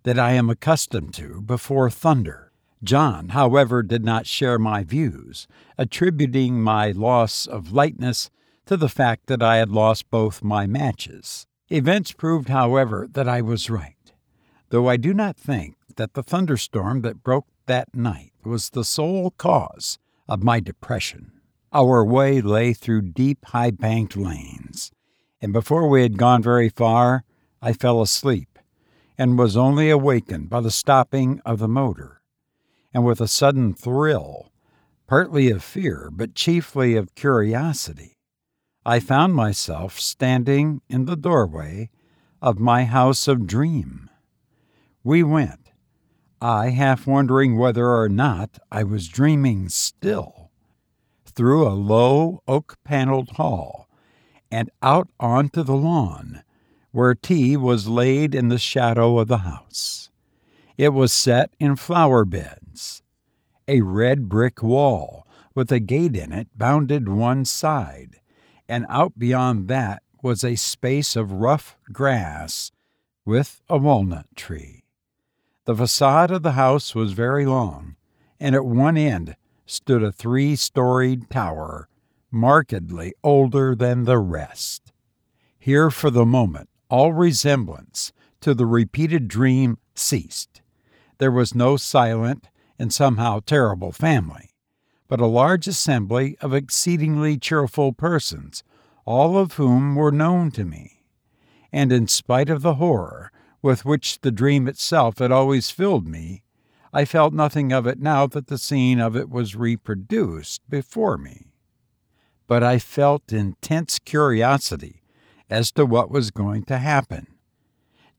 that 0.03 0.19
I 0.19 0.33
am 0.33 0.51
accustomed 0.51 1.15
to 1.15 1.41
before 1.41 1.89
thunder 1.89 2.48
John, 2.83 3.31
however, 3.31 3.83
did 3.83 4.05
not 4.05 4.27
share 4.27 4.59
my 4.59 4.85
views, 4.85 5.49
attributing 5.77 6.63
my 6.63 6.93
loss 6.93 7.47
of 7.47 7.73
lightness 7.73 8.31
to 8.67 8.77
the 8.77 8.89
fact 8.89 9.27
that 9.27 9.43
I 9.43 9.57
had 9.57 9.71
lost 9.71 10.11
both 10.11 10.45
my 10.45 10.67
matches. 10.67 11.47
Events 11.71 12.13
proved, 12.13 12.49
however, 12.49 13.09
that 13.13 13.29
I 13.29 13.43
was 13.43 13.69
right, 13.69 14.13
though 14.71 14.89
I 14.89 14.97
do 14.97 15.13
not 15.13 15.37
think 15.37 15.77
that 15.97 16.15
the 16.15 16.23
thunderstorm 16.23 17.03
that 17.03 17.23
broke 17.25 17.47
that 17.67 17.95
night 17.95 18.33
was 18.45 18.71
the 18.71 18.85
sole 18.85 19.33
cause 19.33 19.99
of 20.29 20.45
my 20.45 20.61
depression. 20.61 21.33
Our 21.73 22.05
way 22.05 22.41
lay 22.41 22.73
through 22.73 23.03
deep, 23.03 23.45
high 23.47 23.73
banked 23.73 24.17
lanes, 24.17 24.93
and 25.43 25.53
before 25.53 25.89
we 25.89 26.03
had 26.03 26.17
gone 26.17 26.43
very 26.43 26.69
far, 26.69 27.25
I 27.61 27.73
fell 27.73 28.01
asleep 28.01 28.59
and 29.19 29.39
was 29.39 29.57
only 29.57 29.91
awakened 29.91 30.49
by 30.49 30.61
the 30.61 30.71
stopping 30.71 31.41
of 31.45 31.59
the 31.59 31.69
motor 31.69 32.18
and 32.93 33.05
with 33.05 33.21
a 33.21 33.29
sudden 33.29 33.75
thrill, 33.75 34.53
partly 35.07 35.51
of 35.51 35.63
fear, 35.63 36.11
but 36.13 36.35
chiefly 36.35 36.97
of 36.97 37.15
curiosity, 37.15 38.17
I 38.85 39.01
found 39.01 39.35
myself 39.35 39.99
standing 39.99 40.81
in 40.89 41.05
the 41.05 41.17
doorway 41.17 41.91
of 42.41 42.59
my 42.59 42.85
house 42.85 43.29
of 43.29 43.47
dream. 43.47 44.09
We 45.05 45.23
went, 45.23 45.73
I 46.41 46.71
half 46.71 47.07
wondering 47.07 47.59
whether 47.59 47.91
or 47.91 48.09
not 48.09 48.59
I 48.71 48.85
was 48.85 49.09
dreaming 49.09 49.69
still, 49.69 50.51
through 51.25 51.67
a 51.67 51.75
low 51.75 52.43
oak 52.47 52.77
paneled 52.85 53.31
hall 53.31 53.89
and 54.51 54.71
out 54.83 55.09
onto 55.21 55.63
the 55.63 55.77
lawn, 55.77 56.43
where 56.91 57.15
tea 57.15 57.57
was 57.57 57.89
laid 57.89 58.35
in 58.35 58.49
the 58.49 58.59
shadow 58.59 59.19
of 59.19 59.29
the 59.29 59.39
house. 59.39 60.11
It 60.77 60.91
was 60.91 61.13
set 61.13 61.51
in 61.59 61.77
flower 61.77 62.25
beds. 62.25 62.68
A 63.67 63.81
red 63.83 64.29
brick 64.29 64.63
wall 64.63 65.27
with 65.55 65.73
a 65.73 65.81
gate 65.81 66.17
in 66.17 66.33
it 66.33 66.49
bounded 66.57 67.09
one 67.09 67.45
side, 67.45 68.21
and 68.69 68.87
out 68.89 69.19
beyond 69.19 69.69
that 69.69 70.03
was 70.23 70.45
a 70.45 70.57
space 70.57 71.17
of 71.17 71.33
rough 71.33 71.77
grass 71.93 72.71
with 73.25 73.61
a 73.69 73.79
walnut 73.79 74.27
tree. 74.37 74.85
The 75.65 75.77
facade 75.77 76.31
of 76.31 76.43
the 76.43 76.53
house 76.53 76.95
was 76.95 77.13
very 77.13 77.45
long, 77.45 77.97
and 78.41 78.55
at 78.55 78.65
one 78.65 78.97
end 78.97 79.37
stood 79.67 80.03
a 80.03 80.11
three 80.11 80.57
storied 80.57 81.29
tower, 81.29 81.89
markedly 82.31 83.13
older 83.23 83.75
than 83.75 84.05
the 84.05 84.19
rest. 84.19 84.93
Here, 85.59 85.91
for 85.91 86.11
the 86.11 86.25
moment, 86.25 86.71
all 86.89 87.13
resemblance 87.13 88.13
to 88.41 88.55
the 88.55 88.65
repeated 88.67 89.29
dream 89.29 89.77
ceased. 89.95 90.63
There 91.19 91.33
was 91.33 91.55
no 91.55 91.77
silent 91.77 92.49
and 92.79 92.93
somehow 92.93 93.41
terrible 93.41 93.93
family, 93.93 94.51
but 95.09 95.21
a 95.21 95.27
large 95.27 95.67
assembly 95.67 96.37
of 96.41 96.55
exceedingly 96.55 97.37
cheerful 97.37 97.93
persons, 97.93 98.63
all 99.05 99.37
of 99.37 99.55
whom 99.55 99.95
were 99.95 100.13
known 100.13 100.51
to 100.51 100.65
me. 100.65 101.03
And 101.73 101.93
in 101.93 102.09
spite 102.09 102.51
of 102.51 102.63
the 102.63 102.75
horror 102.75 103.33
with 103.63 103.85
which 103.85 104.21
the 104.21 104.31
dream 104.31 104.69
itself 104.69 105.19
had 105.19 105.33
always 105.33 105.71
filled 105.71 106.07
me, 106.07 106.43
I 106.93 107.05
felt 107.05 107.35
nothing 107.35 107.73
of 107.73 107.87
it 107.87 108.01
now 108.01 108.27
that 108.29 108.47
the 108.47 108.59
scene 108.59 109.01
of 109.01 109.17
it 109.17 109.29
was 109.29 109.57
reproduced 109.57 110.63
before 110.69 111.19
me. 111.19 111.53
But 112.47 112.63
I 112.63 112.79
felt 112.79 113.33
intense 113.33 113.99
curiosity 113.99 115.03
as 115.51 115.71
to 115.73 115.85
what 115.85 116.11
was 116.11 116.31
going 116.31 116.65
to 116.65 116.79
happen. 116.79 117.27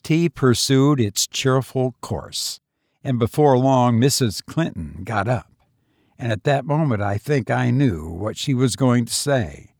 Tea 0.03 0.29
pursued 0.29 0.99
its 0.99 1.27
cheerful 1.27 1.95
course, 2.01 2.59
and 3.03 3.19
before 3.19 3.57
long 3.57 3.99
Mrs. 3.99 4.45
Clinton 4.45 5.01
got 5.03 5.27
up. 5.27 5.51
And 6.17 6.31
at 6.31 6.43
that 6.43 6.65
moment 6.65 7.01
I 7.01 7.17
think 7.17 7.49
I 7.49 7.71
knew 7.71 8.09
what 8.09 8.37
she 8.37 8.53
was 8.53 8.75
going 8.75 9.05
to 9.05 9.13
say. 9.13 9.73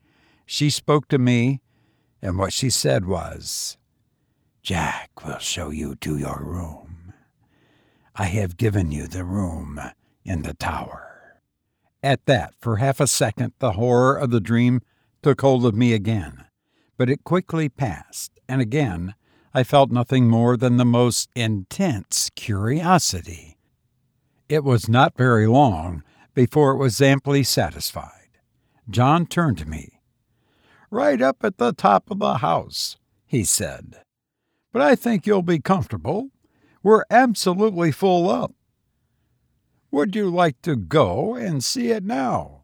She 0.45 0.69
spoke 0.69 1.07
to 1.09 1.17
me, 1.17 1.61
and 2.21 2.37
what 2.37 2.53
she 2.53 2.69
said 2.69 3.05
was, 3.05 3.77
Jack 4.63 5.25
will 5.25 5.37
show 5.37 5.69
you 5.69 5.95
to 5.95 6.17
your 6.17 6.41
room. 6.43 7.13
I 8.15 8.25
have 8.25 8.57
given 8.57 8.91
you 8.91 9.07
the 9.07 9.23
room 9.23 9.79
in 10.25 10.41
the 10.41 10.53
tower. 10.53 11.39
At 12.01 12.25
that, 12.25 12.53
for 12.59 12.77
half 12.77 12.99
a 12.99 13.07
second, 13.07 13.53
the 13.59 13.73
horror 13.73 14.17
of 14.17 14.31
the 14.31 14.39
dream 14.39 14.81
took 15.21 15.41
hold 15.41 15.65
of 15.65 15.75
me 15.75 15.93
again, 15.93 16.45
but 16.97 17.09
it 17.09 17.23
quickly 17.23 17.69
passed, 17.69 18.39
and 18.47 18.61
again 18.61 19.15
I 19.53 19.63
felt 19.63 19.91
nothing 19.91 20.27
more 20.27 20.57
than 20.57 20.77
the 20.77 20.85
most 20.85 21.29
intense 21.35 22.29
curiosity. 22.35 23.57
It 24.47 24.63
was 24.63 24.87
not 24.87 25.17
very 25.17 25.47
long 25.47 26.03
before 26.33 26.71
it 26.71 26.77
was 26.77 27.01
amply 27.01 27.43
satisfied. 27.43 28.37
John 28.89 29.25
turned 29.25 29.57
to 29.59 29.69
me. 29.69 30.01
Right 30.91 31.21
up 31.21 31.43
at 31.43 31.57
the 31.57 31.73
top 31.73 32.09
of 32.09 32.19
the 32.19 32.37
house, 32.37 32.97
he 33.25 33.43
said 33.43 33.97
but 34.71 34.81
I 34.81 34.95
think 34.95 35.25
you'll 35.25 35.41
be 35.41 35.59
comfortable. 35.59 36.29
We're 36.83 37.03
absolutely 37.09 37.91
full 37.91 38.29
up. 38.29 38.53
Would 39.91 40.15
you 40.15 40.29
like 40.29 40.61
to 40.61 40.75
go 40.75 41.35
and 41.35 41.63
see 41.63 41.89
it 41.89 42.03
now? 42.03 42.63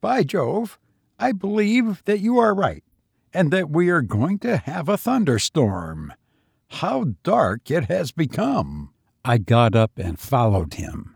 By 0.00 0.24
Jove, 0.24 0.78
I 1.18 1.32
believe 1.32 2.02
that 2.04 2.20
you 2.20 2.38
are 2.38 2.54
right, 2.54 2.84
and 3.36 3.50
that 3.50 3.68
we 3.68 3.90
are 3.90 4.00
going 4.00 4.38
to 4.38 4.56
have 4.56 4.88
a 4.88 4.96
thunderstorm. 4.96 6.10
How 6.70 7.04
dark 7.22 7.70
it 7.70 7.84
has 7.84 8.10
become! 8.10 8.94
I 9.26 9.36
got 9.36 9.74
up 9.74 9.98
and 9.98 10.18
followed 10.18 10.72
him. 10.74 11.14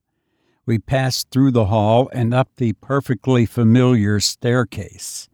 We 0.67 0.79
passed 0.79 1.31
through 1.31 1.53
the 1.53 1.67
hall 1.67 2.11
and 2.13 2.35
up 2.35 2.51
the 2.57 2.75
perfectly 2.75 3.47
familiar 3.47 4.21
staircase. 4.21 5.31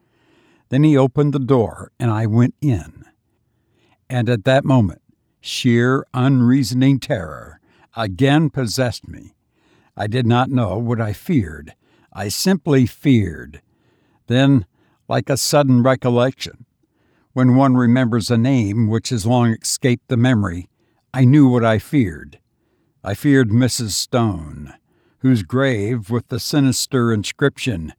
Then 0.68 0.85
he 0.85 0.96
opened 0.96 1.33
the 1.33 1.40
door, 1.40 1.90
and 1.99 2.12
I 2.12 2.27
went 2.27 2.55
in. 2.61 3.05
And 4.09 4.29
at 4.29 4.44
that 4.44 4.64
moment, 4.64 5.03
sheer, 5.40 6.07
unreasoning 6.14 7.01
terror 7.01 7.59
again 7.96 8.49
possessed 8.49 9.09
me. 9.09 9.35
I 9.96 10.07
did 10.07 10.25
not 10.25 10.51
know 10.51 10.79
what 10.79 11.01
I 11.01 11.14
feared. 11.14 11.75
I 12.12 12.29
simply 12.29 12.87
feared. 12.87 13.61
Then, 14.29 14.66
like 15.09 15.29
a 15.29 15.37
sudden 15.37 15.83
recollection, 15.83 16.65
when 17.37 17.55
one 17.55 17.77
remembers 17.77 18.31
a 18.31 18.38
name 18.38 18.88
which 18.88 19.11
has 19.11 19.27
long 19.27 19.55
escaped 19.61 20.09
the 20.09 20.16
memory, 20.16 20.70
I 21.12 21.27
knew 21.27 21.51
what 21.51 21.66
I 21.66 21.79
feared. 21.79 22.38
I 23.05 23.12
feared 23.12 23.51
Mrs. 23.51 23.90
Stone, 23.90 24.72
whose 25.18 25.42
grave, 25.42 26.09
with 26.09 26.29
the 26.29 26.40
sinister 26.40 27.12
inscription, 27.12 27.92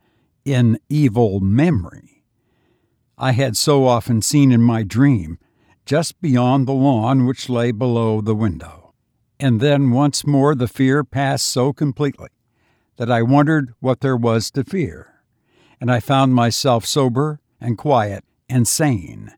In 0.43 0.80
Evil 0.89 1.39
Memory, 1.39 2.23
I 3.15 3.34
had 3.34 3.56
so 3.56 3.86
often 3.86 4.23
seen 4.23 4.52
in 4.52 4.63
my 4.63 4.82
dream 4.82 5.38
just 5.86 6.19
beyond 6.19 6.67
the 6.67 6.73
lawn 6.73 7.28
which 7.28 7.47
lay 7.47 7.71
below 7.71 8.21
the 8.21 8.34
window. 8.34 8.95
And 9.39 9.62
then 9.62 9.91
once 9.91 10.26
more 10.26 10.56
the 10.56 10.67
fear 10.67 11.04
passed 11.04 11.45
so 11.45 11.73
completely 11.73 12.30
that 12.95 13.12
I 13.12 13.21
wondered 13.21 13.76
what 13.82 14.00
there 14.00 14.17
was 14.17 14.50
to 14.50 14.63
fear. 14.63 15.21
And 15.80 15.91
I 15.91 16.00
found 16.00 16.34
myself 16.34 16.88
sober 16.88 17.39
and 17.62 17.78
quiet 17.78 18.23
and 18.49 18.67
sane 18.67 19.33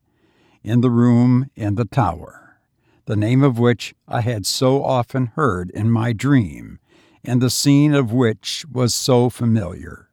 in 0.63 0.82
the 0.82 0.89
room 0.89 1.50
in 1.56 1.76
the 1.76 1.86
tower, 1.86 2.60
the 3.06 3.15
name 3.15 3.43
of 3.43 3.58
which 3.58 3.95
I 4.08 4.22
had 4.22 4.45
so 4.45 4.84
often 4.84 5.28
heard 5.36 5.72
in 5.72 5.89
my 5.89 6.13
dream, 6.13 6.80
and 7.24 7.41
the 7.41 7.50
scene 7.50 7.93
of 7.93 8.12
which 8.12 8.65
was 8.72 8.93
so 8.93 9.30
familiar. 9.30 10.10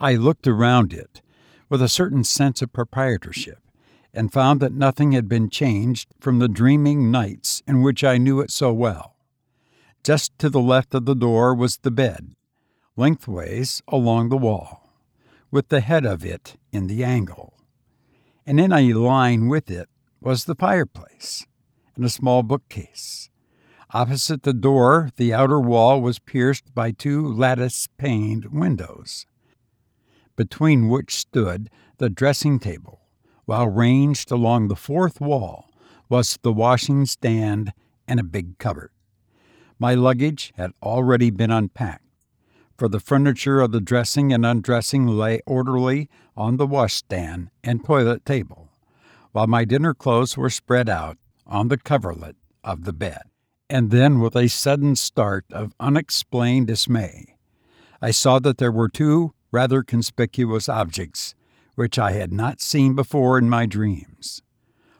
I 0.00 0.14
looked 0.14 0.46
around 0.46 0.92
it 0.92 1.22
with 1.68 1.82
a 1.82 1.88
certain 1.88 2.24
sense 2.24 2.62
of 2.62 2.72
proprietorship 2.72 3.58
and 4.14 4.32
found 4.32 4.60
that 4.60 4.72
nothing 4.72 5.12
had 5.12 5.28
been 5.28 5.50
changed 5.50 6.08
from 6.18 6.38
the 6.38 6.48
dreaming 6.48 7.10
nights 7.10 7.62
in 7.66 7.82
which 7.82 8.02
I 8.02 8.18
knew 8.18 8.40
it 8.40 8.50
so 8.50 8.72
well. 8.72 9.16
Just 10.02 10.38
to 10.38 10.48
the 10.48 10.60
left 10.60 10.94
of 10.94 11.04
the 11.04 11.14
door 11.14 11.54
was 11.54 11.78
the 11.78 11.90
bed, 11.90 12.34
lengthways 12.96 13.82
along 13.88 14.28
the 14.28 14.36
wall, 14.36 14.90
with 15.50 15.68
the 15.68 15.80
head 15.80 16.06
of 16.06 16.24
it 16.24 16.56
in 16.72 16.86
the 16.86 17.04
angle. 17.04 17.57
And 18.48 18.58
in 18.58 18.72
a 18.72 18.94
line 18.94 19.48
with 19.48 19.70
it 19.70 19.90
was 20.22 20.46
the 20.46 20.54
fireplace 20.54 21.46
and 21.94 22.02
a 22.02 22.08
small 22.08 22.42
bookcase. 22.42 23.28
Opposite 23.90 24.42
the 24.42 24.54
door, 24.54 25.10
the 25.16 25.34
outer 25.34 25.60
wall 25.60 26.00
was 26.00 26.18
pierced 26.18 26.74
by 26.74 26.92
two 26.92 27.30
lattice 27.30 27.88
paned 27.98 28.46
windows, 28.46 29.26
between 30.34 30.88
which 30.88 31.14
stood 31.14 31.68
the 31.98 32.08
dressing 32.08 32.58
table 32.58 33.02
while 33.44 33.68
ranged 33.68 34.30
along 34.30 34.68
the 34.68 34.76
fourth 34.76 35.20
wall 35.20 35.68
was 36.08 36.38
the 36.40 36.50
washing 36.50 37.04
stand 37.04 37.74
and 38.06 38.18
a 38.18 38.24
big 38.24 38.56
cupboard. 38.56 38.92
My 39.78 39.92
luggage 39.92 40.54
had 40.56 40.72
already 40.82 41.28
been 41.28 41.50
unpacked, 41.50 42.07
for 42.78 42.88
the 42.88 43.00
furniture 43.00 43.60
of 43.60 43.72
the 43.72 43.80
dressing 43.80 44.32
and 44.32 44.46
undressing 44.46 45.06
lay 45.06 45.40
orderly 45.46 46.08
on 46.36 46.56
the 46.56 46.66
washstand 46.66 47.50
and 47.64 47.84
toilet 47.84 48.24
table, 48.24 48.70
while 49.32 49.48
my 49.48 49.64
dinner 49.64 49.92
clothes 49.92 50.36
were 50.36 50.48
spread 50.48 50.88
out 50.88 51.18
on 51.46 51.68
the 51.68 51.76
coverlet 51.76 52.36
of 52.62 52.84
the 52.84 52.92
bed. 52.92 53.22
And 53.68 53.90
then, 53.90 54.20
with 54.20 54.36
a 54.36 54.48
sudden 54.48 54.96
start 54.96 55.44
of 55.52 55.74
unexplained 55.80 56.68
dismay, 56.68 57.36
I 58.00 58.12
saw 58.12 58.38
that 58.38 58.58
there 58.58 58.72
were 58.72 58.88
two 58.88 59.34
rather 59.50 59.82
conspicuous 59.82 60.68
objects 60.68 61.34
which 61.74 61.98
I 61.98 62.12
had 62.12 62.32
not 62.32 62.60
seen 62.60 62.94
before 62.94 63.38
in 63.38 63.48
my 63.48 63.66
dreams. 63.66 64.42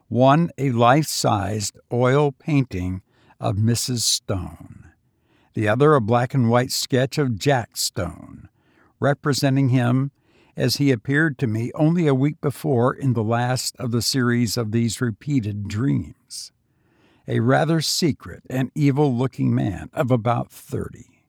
One, 0.08 0.50
a 0.58 0.70
life 0.70 1.06
sized 1.06 1.78
oil 1.92 2.32
painting 2.32 3.02
of 3.40 3.56
Mrs. 3.56 4.00
Stone, 4.00 4.77
the 5.58 5.66
other, 5.66 5.96
a 5.96 6.00
black 6.00 6.34
and 6.34 6.48
white 6.48 6.70
sketch 6.70 7.18
of 7.18 7.36
Jack 7.36 7.76
Stone, 7.76 8.48
representing 9.00 9.70
him 9.70 10.12
as 10.56 10.76
he 10.76 10.92
appeared 10.92 11.36
to 11.36 11.48
me 11.48 11.72
only 11.74 12.06
a 12.06 12.14
week 12.14 12.40
before 12.40 12.94
in 12.94 13.14
the 13.14 13.24
last 13.24 13.74
of 13.76 13.90
the 13.90 14.00
series 14.00 14.56
of 14.56 14.70
these 14.70 15.00
repeated 15.00 15.66
dreams. 15.66 16.52
A 17.26 17.40
rather 17.40 17.80
secret 17.80 18.44
and 18.48 18.70
evil 18.76 19.12
looking 19.12 19.52
man 19.52 19.90
of 19.92 20.12
about 20.12 20.48
thirty. 20.48 21.24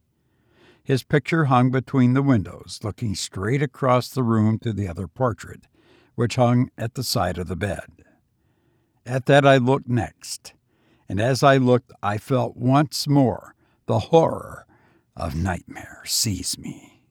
His 0.84 1.02
picture 1.02 1.46
hung 1.46 1.72
between 1.72 2.14
the 2.14 2.22
windows, 2.22 2.82
looking 2.84 3.16
straight 3.16 3.64
across 3.64 4.10
the 4.10 4.22
room 4.22 4.60
to 4.60 4.72
the 4.72 4.88
other 4.88 5.08
portrait, 5.08 5.66
which 6.14 6.36
hung 6.36 6.70
at 6.78 6.94
the 6.94 7.04
side 7.04 7.40
of 7.40 7.48
the 7.48 7.56
bed. 7.56 8.04
At 9.08 9.26
that 9.26 9.48
I 9.48 9.58
looked 9.58 9.90
next, 9.90 10.54
and 11.10 11.20
as 11.20 11.42
I 11.42 11.58
looked, 11.58 11.92
I 12.04 12.20
felt 12.20 12.56
once 12.56 13.08
more 13.08 13.56
the 13.90 14.00
horror 14.12 14.68
of 15.16 15.36
nightmare 15.36 16.04
seized 16.06 16.60
me. 16.60 17.02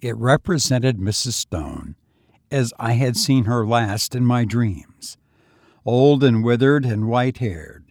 It 0.00 0.16
represented 0.16 0.98
Mrs. 0.98 1.34
Stone 1.34 1.94
as 2.50 2.74
I 2.80 2.94
had 2.94 3.16
seen 3.16 3.44
her 3.44 3.64
last 3.64 4.16
in 4.16 4.26
my 4.26 4.44
dreams, 4.44 5.16
old 5.86 6.24
and 6.24 6.42
withered 6.42 6.84
and 6.84 7.06
white 7.06 7.38
haired, 7.38 7.84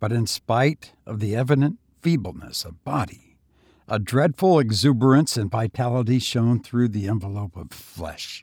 but 0.00 0.10
in 0.10 0.26
spite 0.26 0.94
of 1.04 1.20
the 1.20 1.36
evident 1.36 1.78
feebleness 2.00 2.64
of 2.64 2.82
body, 2.82 3.36
a 3.86 3.98
dreadful 3.98 4.58
exuberance 4.58 5.36
and 5.36 5.50
vitality 5.50 6.18
shone 6.20 6.62
through 6.62 6.88
the 6.88 7.06
envelope 7.06 7.58
of 7.58 7.72
flesh. 7.72 8.42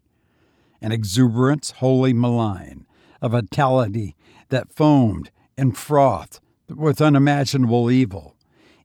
An 0.79 0.91
exuberance 0.91 1.71
wholly 1.71 2.13
malign, 2.13 2.85
a 3.19 3.29
vitality 3.29 4.15
that 4.49 4.71
foamed 4.71 5.31
and 5.57 5.75
frothed 5.75 6.39
with 6.69 7.01
unimaginable 7.01 7.89
evil. 7.89 8.35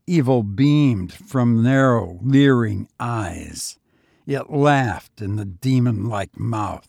Evil 0.07 0.43
beamed 0.43 1.13
from 1.13 1.63
narrow, 1.63 2.19
leering 2.23 2.89
eyes. 3.01 3.79
It 4.27 4.51
laughed 4.51 5.21
in 5.21 5.37
the 5.37 5.45
demon 5.45 6.09
like 6.09 6.39
mouth. 6.39 6.89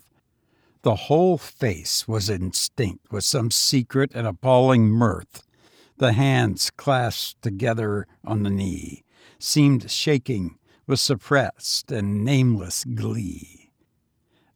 The 0.84 0.96
whole 0.96 1.38
face 1.38 2.08
was 2.08 2.30
instinct 2.30 3.12
with 3.12 3.24
some 3.24 3.50
secret 3.50 4.12
and 4.14 4.28
appalling 4.28 4.90
mirth. 4.90 5.44
The 5.98 6.14
hands 6.14 6.70
clasped 6.70 7.42
together 7.42 8.06
on 8.24 8.44
the 8.44 8.52
knee 8.52 9.04
seemed 9.40 9.90
shaking 9.90 10.58
with 10.86 11.00
suppressed 11.00 11.92
and 11.92 12.24
nameless 12.24 12.84
glee. 12.84 13.72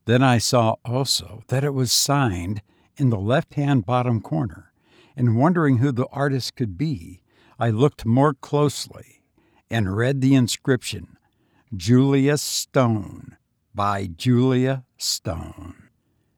Then 0.06 0.24
I 0.24 0.38
saw 0.38 0.76
also 0.86 1.44
that 1.48 1.64
it 1.64 1.74
was 1.74 1.92
signed 1.92 2.62
in 2.98 3.10
the 3.10 3.20
left 3.20 3.56
hand 3.56 3.86
bottom 3.86 4.22
corner, 4.22 4.72
and 5.16 5.38
wondering 5.38 5.78
who 5.78 5.92
the 5.92 6.08
artist 6.12 6.56
could 6.56 6.78
be, 6.78 7.21
I 7.62 7.70
looked 7.70 8.08
more 8.08 8.34
closely 8.34 9.22
and 9.70 9.96
read 9.96 10.20
the 10.20 10.34
inscription 10.34 11.16
Julia 11.78 12.40
Stone 12.40 13.38
by 13.76 14.08
Julia 14.08 14.84
Stone. 14.98 15.90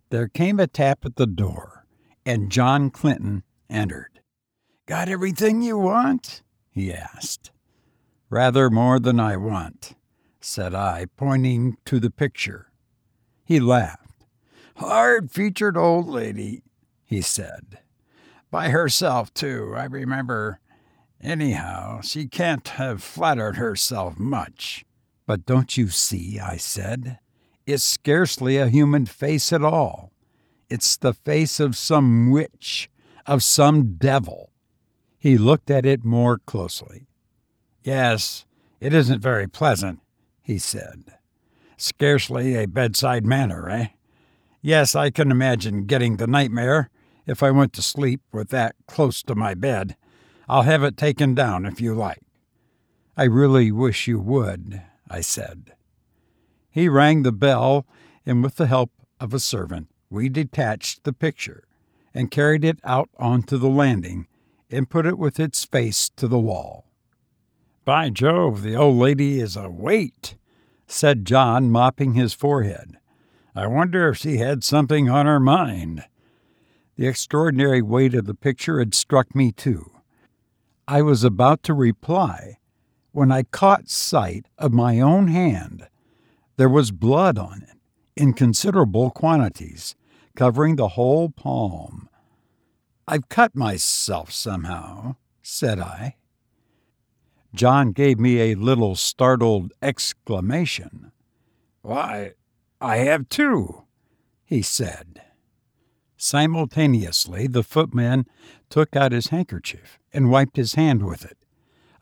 There 0.10 0.28
came 0.28 0.60
a 0.60 0.68
tap 0.68 1.06
at 1.06 1.16
the 1.16 1.26
door, 1.26 1.86
and 2.26 2.52
John 2.52 2.90
Clinton 2.90 3.44
entered. 3.70 4.20
Got 4.86 5.08
everything 5.08 5.62
you 5.62 5.78
want? 5.78 6.44
he 6.70 6.92
asked. 6.92 7.52
Rather 8.30 8.70
more 8.70 9.00
than 9.00 9.18
I 9.18 9.38
want, 9.38 9.96
said 10.42 10.76
I, 10.76 11.06
pointing 11.16 11.78
to 11.86 12.02
the 12.02 12.12
picture. 12.12 12.68
He 13.46 13.62
laughed. 13.62 14.26
Hard 14.76 15.32
featured 15.32 15.78
old 15.78 16.10
lady, 16.10 16.64
he 17.06 17.22
said. 17.22 17.80
By 18.52 18.72
herself, 18.72 19.34
too, 19.34 19.74
I 19.74 19.86
remember. 19.86 20.60
Anyhow, 21.24 22.02
she 22.02 22.28
can't 22.28 22.68
have 22.68 23.02
flattered 23.02 23.56
herself 23.56 24.20
much. 24.20 24.84
But 25.26 25.46
don't 25.46 25.78
you 25.78 25.88
see, 25.88 26.38
I 26.38 26.58
said, 26.58 27.18
it's 27.66 27.84
scarcely 27.84 28.58
a 28.58 28.68
human 28.68 29.06
face 29.06 29.54
at 29.54 29.64
all. 29.64 30.12
It's 30.70 30.98
the 30.98 31.14
face 31.14 31.62
of 31.62 31.78
some 31.78 32.30
witch, 32.30 32.90
of 33.26 33.42
some 33.42 33.96
devil. 33.96 34.52
He 35.18 35.38
looked 35.38 35.72
at 35.72 35.86
it 35.86 36.04
more 36.04 36.40
closely. 36.40 37.08
Yes, 37.84 38.46
it 38.82 38.94
isn't 38.94 39.22
very 39.22 39.48
pleasant, 39.48 40.00
he 40.42 40.58
said. 40.58 41.06
Scarcely 41.78 42.56
a 42.56 42.68
bedside 42.68 43.26
manner, 43.26 43.70
eh? 43.70 43.88
Yes, 44.62 44.94
I 44.94 45.10
can 45.10 45.32
imagine 45.32 45.86
getting 45.86 46.18
the 46.18 46.28
nightmare 46.28 46.90
if 47.26 47.42
I 47.42 47.52
went 47.52 47.72
to 47.74 47.82
sleep 47.82 48.22
with 48.34 48.50
that 48.50 48.76
close 48.88 49.24
to 49.24 49.36
my 49.36 49.54
bed. 49.54 49.96
I'll 50.48 50.64
have 50.64 50.84
it 50.84 50.98
taken 50.98 51.34
down 51.34 51.66
if 51.66 51.80
you 51.80 51.94
like. 51.94 52.22
I 53.16 53.24
really 53.26 53.72
wish 53.72 54.08
you 54.08 54.20
would, 54.20 54.82
I 55.10 55.22
said. 55.22 55.74
He 56.70 56.90
rang 56.90 57.24
the 57.24 57.32
bell, 57.32 57.86
and 58.26 58.44
with 58.44 58.56
the 58.56 58.68
help 58.68 58.92
of 59.20 59.34
a 59.34 59.40
servant, 59.40 59.90
we 60.10 60.30
detached 60.30 61.04
the 61.04 61.14
picture 61.14 61.64
and 62.14 62.32
carried 62.32 62.64
it 62.64 62.80
out 62.84 63.10
onto 63.18 63.58
the 63.58 63.70
landing 63.70 64.28
and 64.70 64.90
put 64.90 65.06
it 65.06 65.18
with 65.18 65.40
its 65.40 65.64
face 65.64 66.10
to 66.10 66.28
the 66.28 66.40
wall. 66.40 66.86
By 67.86 68.10
Jove, 68.10 68.64
the 68.64 68.76
old 68.76 68.98
lady 68.98 69.40
is 69.40 69.56
a 69.56 69.70
weight, 69.70 70.36
said 70.88 71.26
John, 71.26 71.70
mopping 71.70 72.14
his 72.14 72.34
forehead. 72.34 72.98
I 73.56 73.68
wonder 73.68 74.10
if 74.10 74.18
she 74.18 74.38
had 74.38 74.64
something 74.64 75.10
on 75.10 75.26
her 75.26 75.40
mind. 75.40 76.06
The 76.96 77.08
extraordinary 77.08 77.82
weight 77.82 78.14
of 78.16 78.26
the 78.26 78.34
picture 78.34 78.80
had 78.80 78.96
struck 78.96 79.36
me 79.36 79.52
too. 79.52 79.92
I 80.88 81.02
was 81.02 81.24
about 81.24 81.64
to 81.64 81.74
reply 81.74 82.58
when 83.12 83.32
I 83.32 83.44
caught 83.44 83.90
sight 83.90 84.48
of 84.58 84.74
my 84.74 85.00
own 85.00 85.28
hand. 85.28 85.88
There 86.58 86.70
was 86.70 86.92
blood 86.92 87.38
on 87.38 87.62
it, 87.62 87.78
in 88.16 88.34
considerable 88.34 89.10
quantities, 89.12 89.96
covering 90.36 90.76
the 90.76 90.90
whole 90.90 91.30
palm. 91.30 92.10
I've 93.08 93.30
cut 93.30 93.56
myself 93.56 94.32
somehow, 94.32 95.16
said 95.42 95.80
I. 95.80 96.16
John 97.54 97.92
gave 97.92 98.20
me 98.20 98.40
a 98.40 98.56
little 98.56 98.96
startled 98.96 99.72
exclamation. 99.82 101.12
Why, 101.82 102.34
I 102.82 102.98
have 102.98 103.30
too, 103.30 103.84
he 104.44 104.62
said. 104.62 105.22
Simultaneously, 106.24 107.48
the 107.48 107.64
footman 107.64 108.26
took 108.70 108.96
out 108.96 109.12
his 109.12 109.28
handkerchief 109.28 110.00
and 110.14 110.32
wiped 110.32 110.56
his 110.56 110.76
hand 110.76 111.06
with 111.06 111.26
it. 111.26 111.38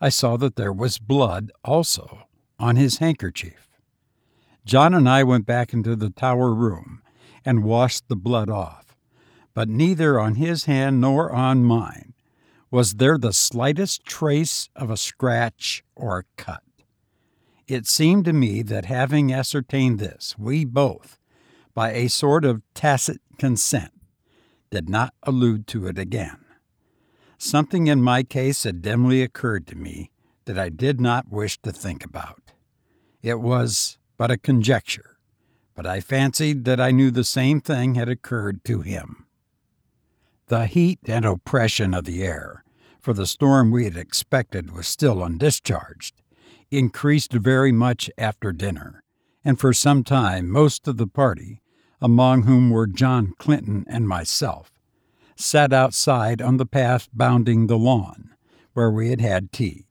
I 0.00 0.10
saw 0.10 0.36
that 0.36 0.54
there 0.54 0.72
was 0.72 1.00
blood 1.00 1.50
also 1.64 2.28
on 2.56 2.76
his 2.76 2.98
handkerchief. 2.98 3.68
John 4.64 4.94
and 4.94 5.08
I 5.08 5.24
went 5.24 5.44
back 5.44 5.72
into 5.72 5.96
the 5.96 6.10
tower 6.10 6.54
room 6.54 7.02
and 7.44 7.64
washed 7.64 8.06
the 8.06 8.14
blood 8.14 8.48
off, 8.48 8.96
but 9.54 9.68
neither 9.68 10.20
on 10.20 10.36
his 10.36 10.66
hand 10.66 11.00
nor 11.00 11.32
on 11.32 11.64
mine 11.64 12.14
was 12.70 12.94
there 12.94 13.18
the 13.18 13.32
slightest 13.32 14.04
trace 14.04 14.68
of 14.76 14.88
a 14.88 14.96
scratch 14.96 15.82
or 15.96 16.18
a 16.18 16.24
cut? 16.36 16.62
It 17.66 17.88
seemed 17.88 18.26
to 18.26 18.32
me 18.32 18.62
that 18.62 18.84
having 18.84 19.32
ascertained 19.32 19.98
this, 19.98 20.36
we 20.38 20.64
both, 20.64 21.18
by 21.74 21.90
a 21.90 22.06
sort 22.06 22.44
of 22.44 22.62
tacit 22.72 23.20
consent, 23.36 23.90
did 24.72 24.88
not 24.88 25.12
allude 25.22 25.66
to 25.66 25.86
it 25.86 25.98
again. 25.98 26.38
Something 27.36 27.88
in 27.88 28.00
my 28.00 28.22
case 28.22 28.64
had 28.64 28.80
dimly 28.80 29.22
occurred 29.22 29.66
to 29.66 29.76
me 29.76 30.10
that 30.46 30.58
I 30.58 30.70
did 30.70 30.98
not 30.98 31.30
wish 31.30 31.58
to 31.58 31.72
think 31.72 32.04
about. 32.04 32.52
It 33.22 33.40
was 33.40 33.98
but 34.16 34.30
a 34.30 34.38
conjecture, 34.38 35.18
but 35.74 35.86
I 35.86 36.00
fancied 36.00 36.64
that 36.64 36.80
I 36.80 36.90
knew 36.90 37.10
the 37.10 37.22
same 37.22 37.60
thing 37.60 37.96
had 37.96 38.08
occurred 38.08 38.64
to 38.64 38.80
him. 38.80 39.26
The 40.46 40.66
heat 40.66 41.00
and 41.06 41.24
oppression 41.24 41.92
of 41.92 42.04
the 42.04 42.22
air, 42.22 42.64
for 42.98 43.12
the 43.12 43.26
storm 43.26 43.70
we 43.70 43.84
had 43.84 43.96
expected 43.96 44.72
was 44.72 44.88
still 44.88 45.16
undischarged, 45.16 46.12
increased 46.70 47.32
very 47.32 47.72
much 47.72 48.10
after 48.16 48.52
dinner, 48.52 49.02
and 49.44 49.60
for 49.60 49.72
some 49.72 50.02
time 50.02 50.48
most 50.48 50.88
of 50.88 50.96
the 50.96 51.06
party, 51.06 51.61
among 52.02 52.42
whom 52.42 52.68
were 52.68 52.86
John 52.88 53.32
Clinton 53.38 53.84
and 53.88 54.08
myself, 54.08 54.72
sat 55.36 55.72
outside 55.72 56.42
on 56.42 56.56
the 56.56 56.66
path 56.66 57.08
bounding 57.12 57.68
the 57.68 57.78
lawn, 57.78 58.34
where 58.74 58.90
we 58.90 59.10
had 59.10 59.20
had 59.20 59.52
tea. 59.52 59.86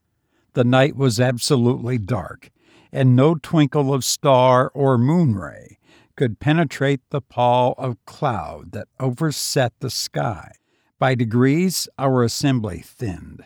The 0.54 0.66
night 0.66 0.98
was 0.98 1.20
absolutely 1.20 1.98
dark, 1.98 2.52
and 2.92 3.16
no 3.16 3.36
twinkle 3.36 3.94
of 3.94 4.04
star 4.04 4.70
or 4.74 4.98
moon 4.98 5.36
ray 5.36 5.80
could 6.18 6.42
penetrate 6.42 7.02
the 7.10 7.22
pall 7.22 7.74
of 7.78 8.04
cloud 8.06 8.74
that 8.74 8.90
overset 9.00 9.74
the 9.80 9.90
sky 9.90 10.52
by 11.00 11.16
degrees, 11.16 11.88
our 11.98 12.24
assembly 12.24 12.80
thinned. 12.86 13.46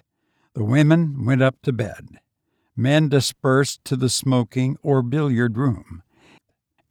The 0.56 0.64
women 0.64 1.24
went 1.26 1.42
up 1.42 1.62
to 1.62 1.72
bed. 1.72 2.20
Men 2.76 3.08
dispersed 3.08 3.86
to 3.86 3.96
the 3.96 4.10
smoking 4.10 4.76
or 4.82 5.02
billiard 5.02 5.58
room. 5.58 6.04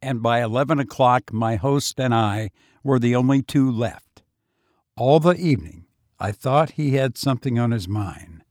And 0.05 0.23
by 0.23 0.43
11 0.43 0.79
o'clock, 0.81 1.33
my 1.33 1.57
host 1.57 1.99
and 1.99 2.15
I 2.15 2.51
were 2.83 2.99
the 2.99 3.17
only 3.17 3.41
two 3.41 3.71
left. 3.71 4.23
All 4.99 5.19
the 5.19 5.35
evening, 5.35 5.87
I 6.21 6.31
thought 6.31 6.73
he 6.73 6.91
had 6.91 7.17
something 7.17 7.59
on 7.59 7.71
his 7.71 7.89
mind. 7.89 8.45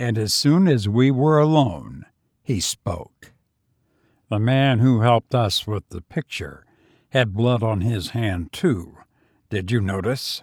And 0.00 0.18
as 0.18 0.34
soon 0.34 0.66
as 0.66 0.88
we 0.88 1.12
were 1.12 1.38
alone, 1.38 2.06
he 2.42 2.58
spoke. 2.58 3.30
The 4.30 4.40
man 4.40 4.80
who 4.80 5.02
helped 5.02 5.32
us 5.32 5.64
with 5.64 5.88
the 5.90 6.00
picture 6.00 6.66
had 7.10 7.34
blood 7.34 7.62
on 7.62 7.82
his 7.82 8.10
hand, 8.10 8.52
too. 8.52 8.98
Did 9.50 9.70
you 9.70 9.80
notice? 9.80 10.42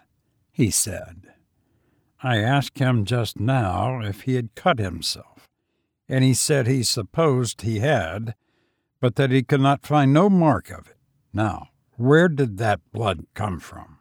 he 0.50 0.72
said. 0.72 1.34
I 2.24 2.38
asked 2.38 2.80
him 2.80 3.04
just 3.04 3.38
now 3.38 4.00
if 4.00 4.22
he 4.22 4.36
had 4.36 4.56
cut 4.56 4.80
himself, 4.80 5.50
and 6.08 6.24
he 6.24 6.34
said 6.34 6.68
he 6.68 6.84
supposed 6.84 7.64
he 7.64 7.80
had, 7.80 8.34
but 9.06 9.18
that 9.18 9.30
he 9.30 9.44
could 9.44 9.62
not 9.62 9.86
find 9.86 10.12
no 10.12 10.28
mark 10.28 10.72
of 10.72 10.88
it. 10.88 10.98
Now, 11.32 11.68
where 11.96 12.28
did 12.28 12.58
that 12.58 12.82
blood 12.92 13.28
come 13.36 13.60
from? 13.60 14.00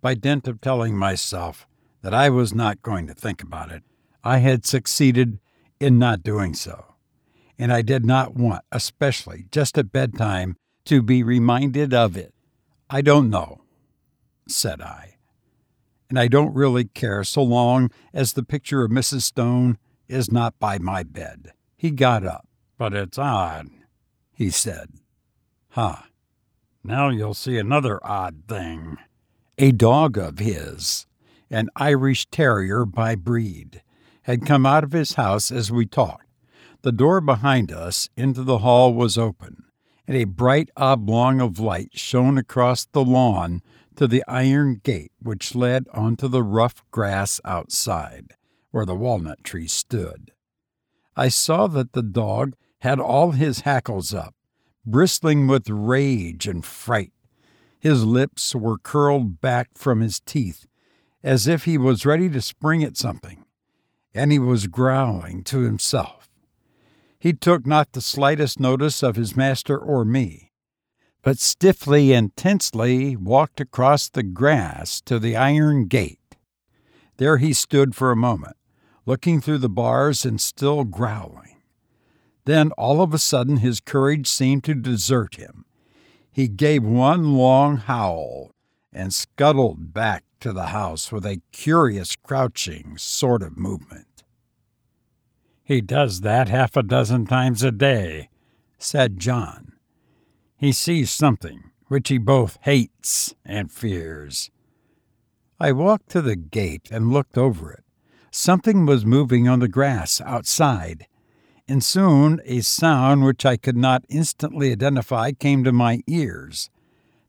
By 0.00 0.14
dint 0.14 0.46
of 0.46 0.60
telling 0.60 0.96
myself 0.96 1.66
that 2.02 2.14
I 2.14 2.30
was 2.30 2.54
not 2.54 2.80
going 2.80 3.08
to 3.08 3.14
think 3.14 3.42
about 3.42 3.72
it, 3.72 3.82
I 4.22 4.38
had 4.38 4.64
succeeded 4.64 5.40
in 5.80 5.98
not 5.98 6.22
doing 6.22 6.54
so. 6.54 6.94
And 7.58 7.72
I 7.72 7.82
did 7.82 8.06
not 8.06 8.36
want, 8.36 8.62
especially 8.70 9.46
just 9.50 9.76
at 9.76 9.90
bedtime, 9.90 10.54
to 10.84 11.02
be 11.02 11.24
reminded 11.24 11.92
of 11.92 12.16
it. 12.16 12.32
I 12.88 13.02
don't 13.02 13.30
know, 13.30 13.62
said 14.46 14.80
I 14.80 15.16
and 16.08 16.16
I 16.16 16.28
don't 16.28 16.54
really 16.54 16.84
care 16.84 17.24
so 17.24 17.42
long 17.42 17.90
as 18.12 18.34
the 18.34 18.44
picture 18.44 18.84
of 18.84 18.92
Mrs. 18.92 19.22
Stone 19.22 19.78
is 20.06 20.30
not 20.30 20.60
by 20.60 20.78
my 20.78 21.02
bed. 21.02 21.54
He 21.76 21.90
got 21.90 22.24
up. 22.24 22.46
But 22.78 22.94
it's 22.94 23.18
odd, 23.18 23.68
he 24.34 24.50
said. 24.50 24.90
Huh. 25.70 25.96
Now 26.82 27.08
you'll 27.08 27.34
see 27.34 27.58
another 27.58 27.98
odd 28.04 28.42
thing. 28.48 28.98
A 29.58 29.72
dog 29.72 30.18
of 30.18 30.38
his 30.38 31.06
an 31.54 31.70
Irish 31.76 32.26
Terrier 32.26 32.84
by 32.84 33.14
breed, 33.14 33.82
had 34.22 34.46
come 34.46 34.66
out 34.66 34.84
of 34.84 34.92
his 34.92 35.14
house 35.14 35.52
as 35.52 35.70
we 35.70 35.86
talked. 35.86 36.26
The 36.82 36.92
door 36.92 37.20
behind 37.20 37.70
us 37.70 38.08
into 38.16 38.42
the 38.42 38.58
hall 38.58 38.92
was 38.92 39.16
open, 39.16 39.64
and 40.06 40.16
a 40.16 40.24
bright 40.24 40.70
oblong 40.76 41.40
of 41.40 41.60
light 41.60 41.90
shone 41.92 42.38
across 42.38 42.86
the 42.86 43.04
lawn 43.04 43.62
to 43.96 44.06
the 44.06 44.24
iron 44.26 44.80
gate 44.82 45.12
which 45.22 45.54
led 45.54 45.86
onto 45.92 46.26
the 46.26 46.42
rough 46.42 46.82
grass 46.90 47.40
outside, 47.44 48.34
where 48.70 48.84
the 48.84 48.96
walnut 48.96 49.44
tree 49.44 49.68
stood. 49.68 50.32
I 51.16 51.28
saw 51.28 51.68
that 51.68 51.92
the 51.92 52.02
dog 52.02 52.56
had 52.84 53.00
all 53.00 53.30
his 53.30 53.60
hackles 53.60 54.12
up, 54.12 54.34
bristling 54.84 55.46
with 55.46 55.70
rage 55.70 56.46
and 56.46 56.66
fright. 56.66 57.12
His 57.80 58.04
lips 58.04 58.54
were 58.54 58.76
curled 58.76 59.40
back 59.40 59.70
from 59.74 60.02
his 60.02 60.20
teeth, 60.20 60.66
as 61.22 61.46
if 61.46 61.64
he 61.64 61.78
was 61.78 62.04
ready 62.04 62.28
to 62.28 62.42
spring 62.42 62.84
at 62.84 62.98
something, 62.98 63.46
and 64.14 64.30
he 64.30 64.38
was 64.38 64.66
growling 64.66 65.42
to 65.44 65.60
himself. 65.60 66.28
He 67.18 67.32
took 67.32 67.66
not 67.66 67.92
the 67.92 68.02
slightest 68.02 68.60
notice 68.60 69.02
of 69.02 69.16
his 69.16 69.34
master 69.34 69.78
or 69.78 70.04
me, 70.04 70.52
but 71.22 71.38
stiffly 71.38 72.12
and 72.12 72.36
tensely 72.36 73.16
walked 73.16 73.60
across 73.60 74.10
the 74.10 74.22
grass 74.22 75.00
to 75.06 75.18
the 75.18 75.36
iron 75.36 75.86
gate. 75.86 76.36
There 77.16 77.38
he 77.38 77.54
stood 77.54 77.94
for 77.94 78.10
a 78.10 78.16
moment, 78.16 78.58
looking 79.06 79.40
through 79.40 79.58
the 79.58 79.70
bars 79.70 80.26
and 80.26 80.38
still 80.38 80.84
growling. 80.84 81.53
Then 82.44 82.72
all 82.72 83.00
of 83.00 83.14
a 83.14 83.18
sudden 83.18 83.58
his 83.58 83.80
courage 83.80 84.26
seemed 84.26 84.64
to 84.64 84.74
desert 84.74 85.36
him. 85.36 85.64
He 86.30 86.48
gave 86.48 86.82
one 86.82 87.34
long 87.34 87.76
howl 87.78 88.52
and 88.92 89.14
scuttled 89.14 89.94
back 89.94 90.24
to 90.40 90.52
the 90.52 90.66
house 90.66 91.10
with 91.10 91.24
a 91.24 91.40
curious 91.52 92.16
crouching 92.16 92.98
sort 92.98 93.42
of 93.42 93.56
movement. 93.56 94.24
He 95.62 95.80
does 95.80 96.20
that 96.20 96.48
half 96.48 96.76
a 96.76 96.82
dozen 96.82 97.26
times 97.26 97.62
a 97.62 97.72
day, 97.72 98.28
said 98.78 99.18
John. 99.18 99.72
He 100.56 100.72
sees 100.72 101.10
something 101.10 101.70
which 101.86 102.08
he 102.08 102.18
both 102.18 102.58
hates 102.62 103.34
and 103.44 103.72
fears. 103.72 104.50
I 105.58 105.72
walked 105.72 106.10
to 106.10 106.20
the 106.20 106.36
gate 106.36 106.88
and 106.90 107.12
looked 107.12 107.38
over 107.38 107.72
it. 107.72 107.84
Something 108.30 108.84
was 108.84 109.06
moving 109.06 109.48
on 109.48 109.60
the 109.60 109.68
grass 109.68 110.20
outside, 110.20 111.06
and 111.68 111.82
soon 111.82 112.40
a 112.44 112.60
sound 112.60 113.24
which 113.24 113.46
I 113.46 113.56
could 113.56 113.76
not 113.76 114.04
instantly 114.08 114.72
identify 114.72 115.32
came 115.32 115.64
to 115.64 115.72
my 115.72 116.02
ears. 116.06 116.70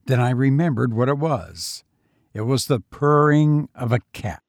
Then 0.06 0.20
I 0.20 0.32
remembered 0.32 0.94
what 0.94 1.10
it 1.10 1.18
was. 1.18 1.84
It 2.34 2.42
was 2.42 2.68
the 2.68 2.82
purring 2.82 3.70
of 3.74 3.92
a 3.92 4.02
cat. 4.14 4.42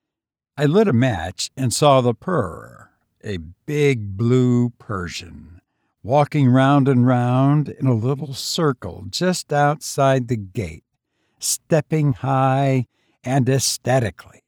I 0.57 0.67
lit 0.67 0.89
a 0.89 0.93
match 0.93 1.51
and 1.57 1.73
saw 1.73 2.01
the 2.01 2.15
purrer, 2.15 2.91
a 3.23 3.37
big 3.37 4.17
blue 4.17 4.71
Persian, 4.79 5.61
walking 6.03 6.49
round 6.49 6.89
and 6.89 7.07
round 7.07 7.69
in 7.69 7.87
a 7.87 7.95
little 7.95 8.35
circle 8.35 9.05
just 9.11 9.53
outside 9.53 10.29
the 10.29 10.37
gate, 10.37 10.85
stepping 11.39 12.15
high 12.15 12.87
and 13.23 13.49
ecstatically, 13.49 14.43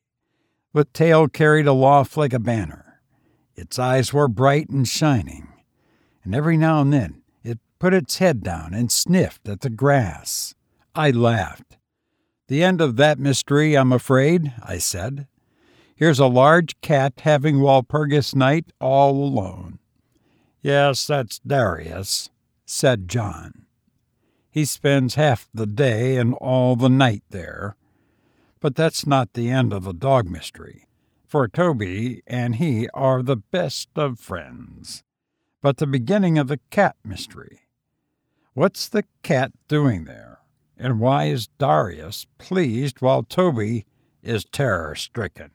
with 0.73 0.93
tail 0.93 1.29
carried 1.29 1.67
aloft 1.67 2.17
like 2.17 2.33
a 2.33 2.39
banner. 2.39 2.88
Its 3.59 3.77
eyes 3.77 4.13
were 4.13 4.29
bright 4.29 4.71
and 4.71 4.87
shining, 4.87 5.49
and 6.23 6.33
every 6.33 6.57
now 6.57 6.81
and 6.81 6.93
then 6.93 7.23
it 7.43 7.59
put 7.81 7.93
its 7.93 8.19
head 8.19 8.41
down 8.41 8.73
and 8.73 8.93
sniffed 8.93 9.49
at 9.49 9.63
the 9.63 9.71
grass. 9.71 10.55
I 10.95 11.11
laughed. 11.11 11.77
The 12.47 12.63
end 12.63 12.81
of 12.81 12.95
that 12.97 13.19
mystery, 13.19 13.77
I'm 13.77 13.93
afraid, 13.93 14.55
I 14.63 14.79
said. 14.79 15.27
Here's 15.97 16.21
a 16.21 16.29
large 16.29 16.81
cat 16.83 17.15
having 17.25 17.57
Walpurgis 17.57 18.33
night 18.33 18.73
all 18.81 19.17
alone. 19.17 19.81
Yes, 20.63 21.05
that's 21.09 21.41
Darius, 21.41 22.31
said 22.65 23.09
John. 23.09 23.67
He 24.53 24.65
spends 24.65 25.17
half 25.17 25.49
the 25.53 25.67
day 25.67 26.17
and 26.17 26.33
all 26.35 26.77
the 26.77 26.89
night 26.89 27.25
there. 27.31 27.75
But 28.61 28.77
that's 28.77 29.05
not 29.05 29.33
the 29.33 29.51
end 29.51 29.73
of 29.73 29.83
the 29.83 29.93
dog 29.93 30.31
mystery, 30.31 30.88
for 31.29 31.47
Toby 31.47 32.23
and 32.27 32.57
he 32.57 32.89
are 32.95 33.23
the 33.23 33.37
best 33.37 33.91
of 33.97 34.19
friends. 34.19 35.05
But 35.61 35.77
the 35.77 35.87
beginning 35.87 36.39
of 36.39 36.49
the 36.49 36.61
cat 36.71 36.97
mystery. 37.05 37.63
What's 38.55 38.89
the 38.89 39.05
cat 39.23 39.53
doing 39.69 40.05
there? 40.05 40.41
And 40.77 41.01
why 41.01 41.25
is 41.27 41.49
Darius 41.59 42.27
pleased 42.39 43.01
while 43.01 43.23
Toby 43.23 43.85
is 44.23 44.45
terror 44.45 44.95
stricken? 44.95 45.51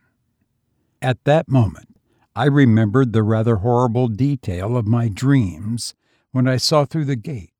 At 1.01 1.23
that 1.23 1.49
moment, 1.49 1.97
I 2.35 2.45
remembered 2.45 3.13
the 3.13 3.23
rather 3.23 3.57
horrible 3.57 4.07
detail 4.07 4.77
of 4.77 4.87
my 4.87 5.07
dreams 5.07 5.95
when 6.31 6.47
I 6.47 6.57
saw 6.57 6.85
through 6.85 7.05
the 7.05 7.15
gate, 7.15 7.53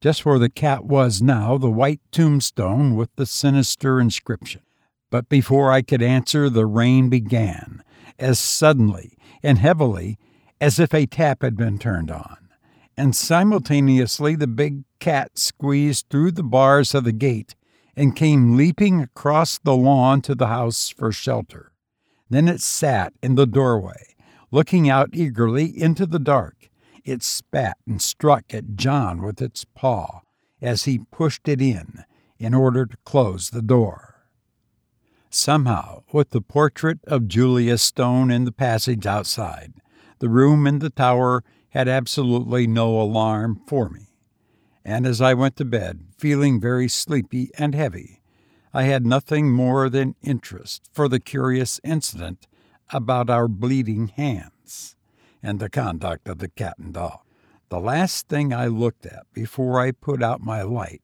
just 0.00 0.24
where 0.24 0.38
the 0.38 0.50
cat 0.50 0.84
was 0.84 1.22
now, 1.22 1.56
the 1.58 1.70
white 1.70 2.00
tombstone 2.10 2.96
with 2.96 3.14
the 3.16 3.26
sinister 3.26 4.00
inscription. 4.00 4.62
But 5.12 5.28
before 5.28 5.70
I 5.70 5.82
could 5.82 6.02
answer, 6.02 6.50
the 6.50 6.66
rain 6.66 7.08
began, 7.08 7.84
as 8.18 8.40
suddenly 8.40 9.16
and 9.44 9.58
heavily 9.58 10.18
as 10.60 10.80
if 10.80 10.92
a 10.92 11.06
tap 11.06 11.42
had 11.42 11.56
been 11.56 11.78
turned 11.78 12.10
on 12.10 12.42
and 12.96 13.16
simultaneously 13.16 14.36
the 14.36 14.46
big 14.46 14.84
cat 14.98 15.38
squeezed 15.38 16.06
through 16.08 16.32
the 16.32 16.42
bars 16.42 16.94
of 16.94 17.04
the 17.04 17.12
gate 17.12 17.54
and 17.96 18.16
came 18.16 18.56
leaping 18.56 19.02
across 19.02 19.58
the 19.58 19.76
lawn 19.76 20.20
to 20.22 20.34
the 20.34 20.46
house 20.46 20.88
for 20.88 21.12
shelter. 21.12 21.72
Then 22.30 22.48
it 22.48 22.60
sat 22.60 23.12
in 23.22 23.34
the 23.34 23.46
doorway, 23.46 24.14
looking 24.50 24.88
out 24.88 25.10
eagerly 25.12 25.66
into 25.66 26.06
the 26.06 26.18
dark. 26.18 26.70
It 27.04 27.22
spat 27.22 27.76
and 27.86 28.00
struck 28.00 28.54
at 28.54 28.76
John 28.76 29.22
with 29.22 29.42
its 29.42 29.64
paw 29.74 30.20
as 30.60 30.84
he 30.84 31.00
pushed 31.10 31.48
it 31.48 31.60
in 31.60 32.04
in 32.38 32.54
order 32.54 32.86
to 32.86 32.96
close 33.04 33.50
the 33.50 33.62
door. 33.62 34.11
Somehow, 35.34 36.02
with 36.12 36.28
the 36.30 36.42
portrait 36.42 36.98
of 37.06 37.26
Julia 37.26 37.78
Stone 37.78 38.30
in 38.30 38.44
the 38.44 38.52
passage 38.52 39.06
outside, 39.06 39.72
the 40.18 40.28
room 40.28 40.66
in 40.66 40.78
the 40.78 40.90
tower 40.90 41.42
had 41.70 41.88
absolutely 41.88 42.66
no 42.66 43.00
alarm 43.00 43.62
for 43.66 43.88
me. 43.88 44.08
And 44.84 45.06
as 45.06 45.22
I 45.22 45.32
went 45.32 45.56
to 45.56 45.64
bed, 45.64 46.00
feeling 46.18 46.60
very 46.60 46.86
sleepy 46.86 47.50
and 47.56 47.74
heavy, 47.74 48.20
I 48.74 48.82
had 48.82 49.06
nothing 49.06 49.50
more 49.50 49.88
than 49.88 50.16
interest 50.22 50.90
for 50.92 51.08
the 51.08 51.18
curious 51.18 51.80
incident 51.82 52.46
about 52.90 53.30
our 53.30 53.48
bleeding 53.48 54.08
hands 54.08 54.96
and 55.42 55.58
the 55.58 55.70
conduct 55.70 56.28
of 56.28 56.40
the 56.40 56.48
cat 56.48 56.76
and 56.78 56.92
dog. 56.92 57.20
The 57.70 57.80
last 57.80 58.28
thing 58.28 58.52
I 58.52 58.66
looked 58.66 59.06
at 59.06 59.24
before 59.32 59.80
I 59.80 59.92
put 59.92 60.22
out 60.22 60.42
my 60.42 60.60
light 60.60 61.00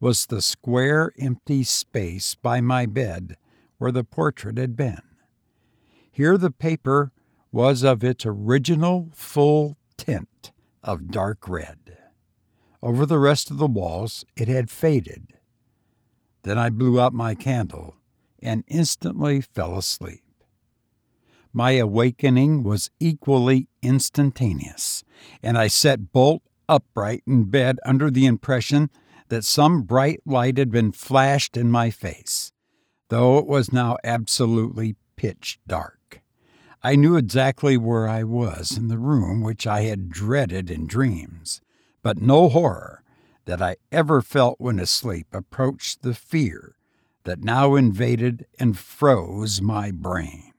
was 0.00 0.26
the 0.26 0.42
square 0.42 1.12
empty 1.18 1.64
space 1.64 2.34
by 2.34 2.60
my 2.60 2.84
bed 2.84 3.38
where 3.80 3.90
the 3.90 4.04
portrait 4.04 4.58
had 4.58 4.76
been. 4.76 5.00
Here 6.12 6.36
the 6.36 6.50
paper 6.50 7.12
was 7.50 7.82
of 7.82 8.04
its 8.04 8.26
original 8.26 9.08
full 9.14 9.78
tint 9.96 10.52
of 10.84 11.10
dark 11.10 11.48
red. 11.48 11.96
Over 12.82 13.06
the 13.06 13.18
rest 13.18 13.50
of 13.50 13.56
the 13.56 13.66
walls 13.66 14.22
it 14.36 14.48
had 14.48 14.70
faded. 14.70 15.28
Then 16.42 16.58
I 16.58 16.68
blew 16.68 17.00
out 17.00 17.14
my 17.14 17.34
candle 17.34 17.96
and 18.42 18.64
instantly 18.68 19.40
fell 19.40 19.78
asleep. 19.78 20.24
My 21.50 21.72
awakening 21.72 22.62
was 22.62 22.90
equally 23.00 23.68
instantaneous, 23.80 25.04
and 25.42 25.56
I 25.56 25.68
sat 25.68 26.12
bolt 26.12 26.42
upright 26.68 27.22
in 27.26 27.44
bed 27.44 27.78
under 27.86 28.10
the 28.10 28.26
impression 28.26 28.90
that 29.28 29.44
some 29.44 29.84
bright 29.84 30.20
light 30.26 30.58
had 30.58 30.70
been 30.70 30.92
flashed 30.92 31.56
in 31.56 31.70
my 31.70 31.88
face, 31.88 32.52
though 33.10 33.38
it 33.38 33.46
was 33.46 33.72
now 33.72 33.96
absolutely 34.02 34.96
pitch 35.16 35.60
dark. 35.66 36.22
I 36.82 36.96
knew 36.96 37.16
exactly 37.16 37.76
where 37.76 38.08
I 38.08 38.24
was 38.24 38.76
in 38.78 38.88
the 38.88 38.98
room 38.98 39.42
which 39.42 39.66
I 39.66 39.82
had 39.82 40.08
dreaded 40.08 40.70
in 40.70 40.86
dreams, 40.86 41.60
but 42.02 42.22
no 42.22 42.48
horror 42.48 43.02
that 43.44 43.60
I 43.60 43.76
ever 43.92 44.22
felt 44.22 44.58
when 44.58 44.78
asleep 44.78 45.26
approached 45.32 46.02
the 46.02 46.14
fear 46.14 46.76
that 47.24 47.44
now 47.44 47.74
invaded 47.74 48.46
and 48.58 48.78
froze 48.78 49.60
my 49.60 49.90
brain. 49.90 50.52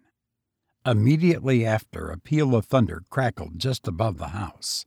Immediately 0.85 1.65
after, 1.65 2.09
a 2.09 2.19
peal 2.19 2.55
of 2.55 2.65
thunder 2.65 3.03
crackled 3.09 3.57
just 3.57 3.87
above 3.87 4.17
the 4.17 4.29
house, 4.29 4.85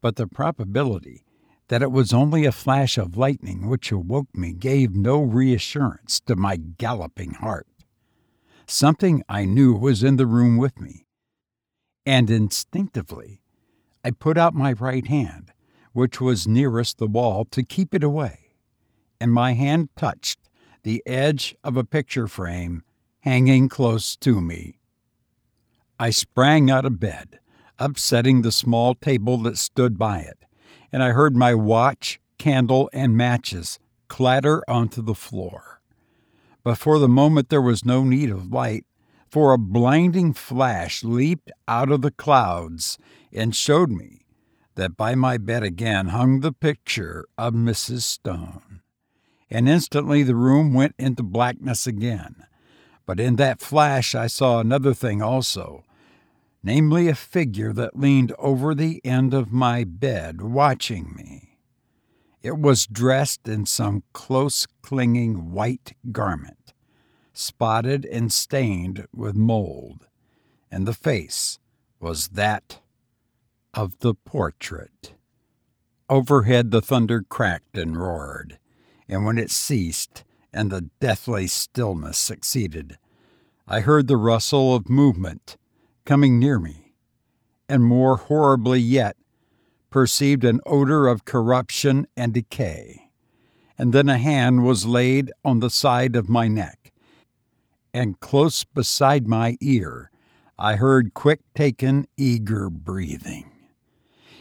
but 0.00 0.16
the 0.16 0.26
probability 0.26 1.25
that 1.68 1.82
it 1.82 1.90
was 1.90 2.12
only 2.12 2.44
a 2.44 2.52
flash 2.52 2.96
of 2.96 3.16
lightning 3.16 3.68
which 3.68 3.90
awoke 3.90 4.34
me 4.34 4.52
gave 4.52 4.94
no 4.94 5.20
reassurance 5.20 6.20
to 6.20 6.36
my 6.36 6.56
galloping 6.56 7.32
heart. 7.32 7.66
Something 8.66 9.22
I 9.28 9.44
knew 9.44 9.74
was 9.74 10.02
in 10.02 10.16
the 10.16 10.26
room 10.26 10.56
with 10.56 10.80
me. 10.80 11.06
And 12.04 12.30
instinctively, 12.30 13.42
I 14.04 14.12
put 14.12 14.38
out 14.38 14.54
my 14.54 14.72
right 14.72 15.06
hand, 15.06 15.52
which 15.92 16.20
was 16.20 16.46
nearest 16.46 16.98
the 16.98 17.06
wall, 17.06 17.44
to 17.46 17.64
keep 17.64 17.94
it 17.94 18.04
away, 18.04 18.52
and 19.20 19.32
my 19.32 19.54
hand 19.54 19.88
touched 19.96 20.38
the 20.84 21.02
edge 21.04 21.56
of 21.64 21.76
a 21.76 21.84
picture 21.84 22.28
frame 22.28 22.82
hanging 23.20 23.68
close 23.68 24.14
to 24.16 24.40
me. 24.40 24.78
I 25.98 26.10
sprang 26.10 26.70
out 26.70 26.84
of 26.84 27.00
bed, 27.00 27.40
upsetting 27.78 28.42
the 28.42 28.52
small 28.52 28.94
table 28.94 29.38
that 29.38 29.58
stood 29.58 29.98
by 29.98 30.20
it, 30.20 30.44
and 30.92 31.02
I 31.02 31.10
heard 31.10 31.36
my 31.36 31.54
watch, 31.54 32.20
candle, 32.38 32.88
and 32.92 33.16
matches 33.16 33.78
clatter 34.08 34.62
onto 34.68 35.02
the 35.02 35.14
floor. 35.14 35.80
But 36.62 36.78
for 36.78 36.98
the 36.98 37.08
moment 37.08 37.48
there 37.48 37.62
was 37.62 37.84
no 37.84 38.04
need 38.04 38.30
of 38.30 38.52
light, 38.52 38.84
for 39.28 39.52
a 39.52 39.58
blinding 39.58 40.32
flash 40.32 41.04
leaped 41.04 41.50
out 41.68 41.90
of 41.90 42.02
the 42.02 42.10
clouds 42.10 42.98
and 43.32 43.54
showed 43.54 43.90
me 43.90 44.26
that 44.76 44.96
by 44.96 45.14
my 45.14 45.36
bed 45.38 45.62
again 45.62 46.08
hung 46.08 46.40
the 46.40 46.52
picture 46.52 47.26
of 47.36 47.54
Mrs. 47.54 48.02
Stone. 48.02 48.80
And 49.50 49.68
instantly 49.68 50.22
the 50.22 50.34
room 50.34 50.74
went 50.74 50.94
into 50.98 51.22
blackness 51.22 51.86
again. 51.86 52.46
But 53.04 53.20
in 53.20 53.36
that 53.36 53.60
flash 53.60 54.14
I 54.14 54.26
saw 54.26 54.58
another 54.58 54.94
thing 54.94 55.22
also 55.22 55.84
namely, 56.66 57.06
a 57.06 57.14
figure 57.14 57.72
that 57.72 57.96
leaned 57.96 58.32
over 58.40 58.74
the 58.74 59.00
end 59.04 59.32
of 59.32 59.52
my 59.52 59.84
bed, 59.84 60.42
watching 60.42 61.14
me. 61.14 61.56
It 62.42 62.58
was 62.58 62.88
dressed 62.88 63.46
in 63.46 63.66
some 63.66 64.02
close 64.12 64.66
clinging 64.82 65.52
white 65.52 65.96
garment, 66.10 66.74
spotted 67.32 68.04
and 68.04 68.32
stained 68.32 69.06
with 69.14 69.36
mold, 69.36 70.08
and 70.68 70.88
the 70.88 70.92
face 70.92 71.60
was 72.00 72.30
that 72.30 72.80
of 73.72 74.00
the 74.00 74.14
portrait. 74.14 75.14
Overhead 76.10 76.72
the 76.72 76.82
thunder 76.82 77.22
cracked 77.28 77.78
and 77.78 77.96
roared, 77.96 78.58
and 79.08 79.24
when 79.24 79.38
it 79.38 79.52
ceased 79.52 80.24
and 80.52 80.72
the 80.72 80.90
deathly 80.98 81.46
stillness 81.46 82.18
succeeded, 82.18 82.98
I 83.68 83.80
heard 83.80 84.08
the 84.08 84.16
rustle 84.16 84.74
of 84.74 84.88
movement 84.88 85.56
coming 86.06 86.38
near 86.38 86.58
me, 86.58 86.94
and 87.68 87.84
more 87.84 88.16
horribly 88.16 88.80
yet, 88.80 89.16
perceived 89.90 90.44
an 90.44 90.60
odor 90.64 91.06
of 91.06 91.24
corruption 91.26 92.06
and 92.16 92.32
decay. 92.32 93.10
And 93.76 93.92
then 93.92 94.08
a 94.08 94.16
hand 94.16 94.64
was 94.64 94.86
laid 94.86 95.30
on 95.44 95.60
the 95.60 95.68
side 95.68 96.16
of 96.16 96.28
my 96.28 96.48
neck, 96.48 96.92
and 97.92 98.20
close 98.20 98.64
beside 98.64 99.26
my 99.26 99.58
ear 99.60 100.10
I 100.58 100.76
heard 100.76 101.12
quick 101.12 101.40
taken, 101.54 102.06
eager 102.16 102.70
breathing. 102.70 103.50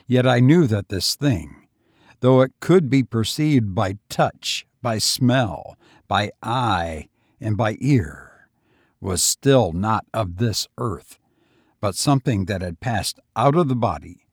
Yet 0.07 0.25
I 0.25 0.39
knew 0.39 0.65
that 0.67 0.87
this 0.87 1.15
thing, 1.15 1.67
though 2.21 2.41
it 2.41 2.53
could 2.61 2.89
be 2.89 3.03
perceived 3.03 3.75
by 3.75 3.97
touch, 4.07 4.65
by 4.81 4.97
smell, 4.97 5.77
by 6.07 6.31
eye, 6.41 7.09
and 7.41 7.57
by 7.57 7.75
ear, 7.81 8.47
was 9.01 9.21
still 9.21 9.73
not 9.73 10.05
of 10.13 10.37
this 10.37 10.69
earth, 10.77 11.19
but 11.79 11.95
something 11.95 12.45
that 12.45 12.61
had 12.61 12.79
passed 12.79 13.19
out 13.35 13.55
of 13.55 13.67
the 13.67 13.75
body 13.75 14.25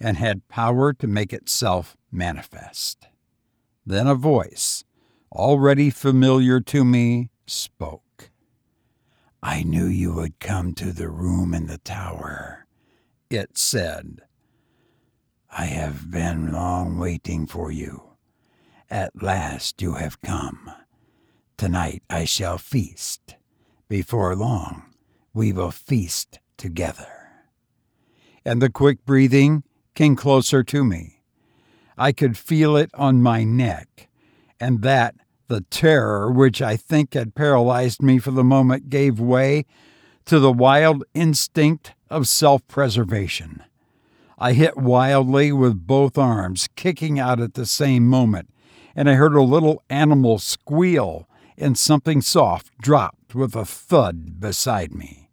and 0.00 0.16
had 0.16 0.48
power 0.48 0.92
to 0.92 1.06
make 1.06 1.32
itself 1.32 1.96
manifest. 2.10 3.08
Then 3.84 4.06
a 4.06 4.14
voice, 4.14 4.84
already 5.32 5.90
familiar 5.90 6.60
to 6.60 6.84
me, 6.84 7.30
spoke. 7.46 8.30
I 9.42 9.62
knew 9.62 9.86
you 9.86 10.12
would 10.14 10.40
come 10.40 10.74
to 10.74 10.92
the 10.92 11.08
room 11.08 11.54
in 11.54 11.66
the 11.66 11.78
tower, 11.78 12.66
it 13.30 13.56
said. 13.56 14.22
I 15.50 15.66
have 15.66 16.10
been 16.10 16.52
long 16.52 16.98
waiting 16.98 17.46
for 17.46 17.70
you. 17.70 18.02
At 18.90 19.22
last 19.22 19.80
you 19.80 19.94
have 19.94 20.20
come. 20.20 20.70
Tonight 21.56 22.02
I 22.10 22.24
shall 22.24 22.58
feast. 22.58 23.36
Before 23.88 24.34
long 24.36 24.94
we 25.32 25.52
will 25.52 25.70
feast 25.70 26.40
together. 26.56 27.30
And 28.44 28.62
the 28.62 28.70
quick 28.70 29.04
breathing 29.04 29.64
came 29.94 30.16
closer 30.16 30.62
to 30.64 30.84
me. 30.84 31.22
I 31.98 32.12
could 32.12 32.36
feel 32.36 32.76
it 32.76 32.90
on 32.94 33.22
my 33.22 33.42
neck, 33.42 34.08
and 34.60 34.82
that 34.82 35.14
the 35.48 35.62
terror 35.62 36.30
which 36.30 36.60
I 36.60 36.76
think 36.76 37.14
had 37.14 37.34
paralyzed 37.34 38.02
me 38.02 38.18
for 38.18 38.30
the 38.30 38.44
moment 38.44 38.90
gave 38.90 39.18
way 39.18 39.64
to 40.26 40.38
the 40.38 40.52
wild 40.52 41.04
instinct 41.14 41.94
of 42.10 42.28
self 42.28 42.66
preservation. 42.68 43.62
I 44.38 44.52
hit 44.52 44.76
wildly 44.76 45.50
with 45.52 45.86
both 45.86 46.18
arms, 46.18 46.68
kicking 46.76 47.18
out 47.18 47.40
at 47.40 47.54
the 47.54 47.64
same 47.64 48.06
moment, 48.06 48.50
and 48.94 49.08
I 49.08 49.14
heard 49.14 49.34
a 49.34 49.42
little 49.42 49.82
animal 49.88 50.38
squeal, 50.38 51.26
and 51.56 51.78
something 51.78 52.20
soft 52.20 52.76
dropped 52.78 53.34
with 53.34 53.56
a 53.56 53.64
thud 53.64 54.38
beside 54.38 54.94
me. 54.94 55.25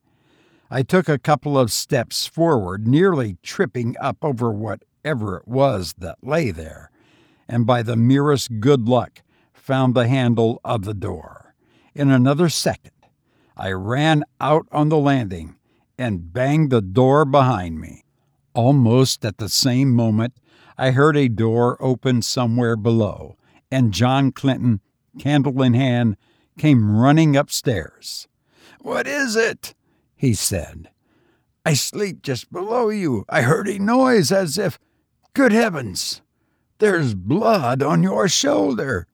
I 0.76 0.82
took 0.82 1.08
a 1.08 1.20
couple 1.20 1.56
of 1.56 1.72
steps 1.72 2.26
forward, 2.26 2.88
nearly 2.88 3.38
tripping 3.44 3.96
up 4.02 4.18
over 4.24 4.52
whatever 4.52 5.38
it 5.38 5.48
was 5.48 5.94
that 6.00 6.18
lay 6.24 6.50
there, 6.50 6.90
and 7.48 7.68
by 7.68 7.84
the 7.84 7.96
merest 7.96 8.60
good 8.60 8.90
luck 8.90 9.22
found 9.54 9.94
the 9.94 10.08
handle 10.08 10.60
of 10.66 10.84
the 10.84 10.96
door. 10.96 11.54
In 11.94 12.10
another 12.10 12.50
second, 12.50 12.90
I 13.56 13.70
ran 13.70 14.24
out 14.42 14.66
on 14.72 14.90
the 14.90 14.98
landing 14.98 15.58
and 16.00 16.34
banged 16.34 16.72
the 16.72 16.82
door 16.82 17.24
behind 17.24 17.80
me. 17.80 18.04
Almost 18.56 19.24
at 19.24 19.38
the 19.38 19.50
same 19.50 19.94
moment, 19.94 20.34
I 20.76 20.90
heard 20.90 21.16
a 21.16 21.30
door 21.30 21.78
open 21.80 22.24
somewhere 22.24 22.76
below, 22.76 23.38
and 23.72 23.94
John 23.94 24.32
Clinton, 24.32 24.82
candle 25.20 25.62
in 25.62 25.76
hand, 25.76 26.18
came 26.58 26.98
running 26.98 27.36
upstairs. 27.36 28.28
What 28.82 29.06
is 29.06 29.36
it? 29.36 29.76
He 30.24 30.34
said. 30.34 30.90
I 31.66 31.74
sleep 31.74 32.22
just 32.22 32.50
below 32.50 32.88
you. 32.88 33.26
I 33.28 33.42
heard 33.42 33.68
a 33.68 33.78
noise 33.78 34.32
as 34.32 34.58
if, 34.58 34.80
good 35.34 35.52
heavens, 35.52 36.22
there's 36.78 37.14
blood 37.14 37.84
on 37.84 38.04
your 38.04 38.30
shoulder. 38.30 39.06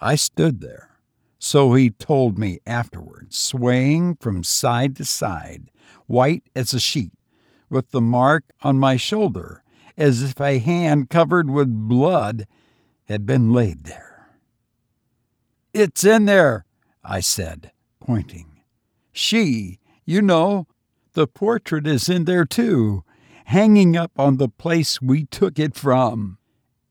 I 0.00 0.14
stood 0.14 0.62
there, 0.62 0.96
so 1.38 1.74
he 1.74 1.90
told 1.90 2.38
me 2.38 2.58
afterwards, 2.66 3.36
swaying 3.36 4.16
from 4.16 4.44
side 4.44 4.96
to 4.96 5.04
side, 5.04 5.70
white 6.06 6.44
as 6.56 6.72
a 6.72 6.80
sheet, 6.80 7.12
with 7.68 7.90
the 7.90 8.00
mark 8.00 8.44
on 8.62 8.78
my 8.78 8.96
shoulder, 8.96 9.62
as 9.98 10.22
if 10.22 10.40
a 10.40 10.58
hand 10.58 11.10
covered 11.10 11.50
with 11.50 11.86
blood 11.86 12.46
had 13.08 13.26
been 13.26 13.52
laid 13.52 13.84
there. 13.84 14.30
It's 15.74 16.02
in 16.02 16.24
there, 16.24 16.64
I 17.04 17.20
said, 17.20 17.72
pointing. 18.00 18.62
She 19.12 19.77
you 20.08 20.22
know, 20.22 20.66
the 21.12 21.26
portrait 21.26 21.86
is 21.86 22.08
in 22.08 22.24
there 22.24 22.46
too, 22.46 23.04
hanging 23.44 23.94
up 23.94 24.10
on 24.16 24.38
the 24.38 24.48
place 24.48 25.02
we 25.02 25.26
took 25.26 25.58
it 25.58 25.74
from. 25.74 26.38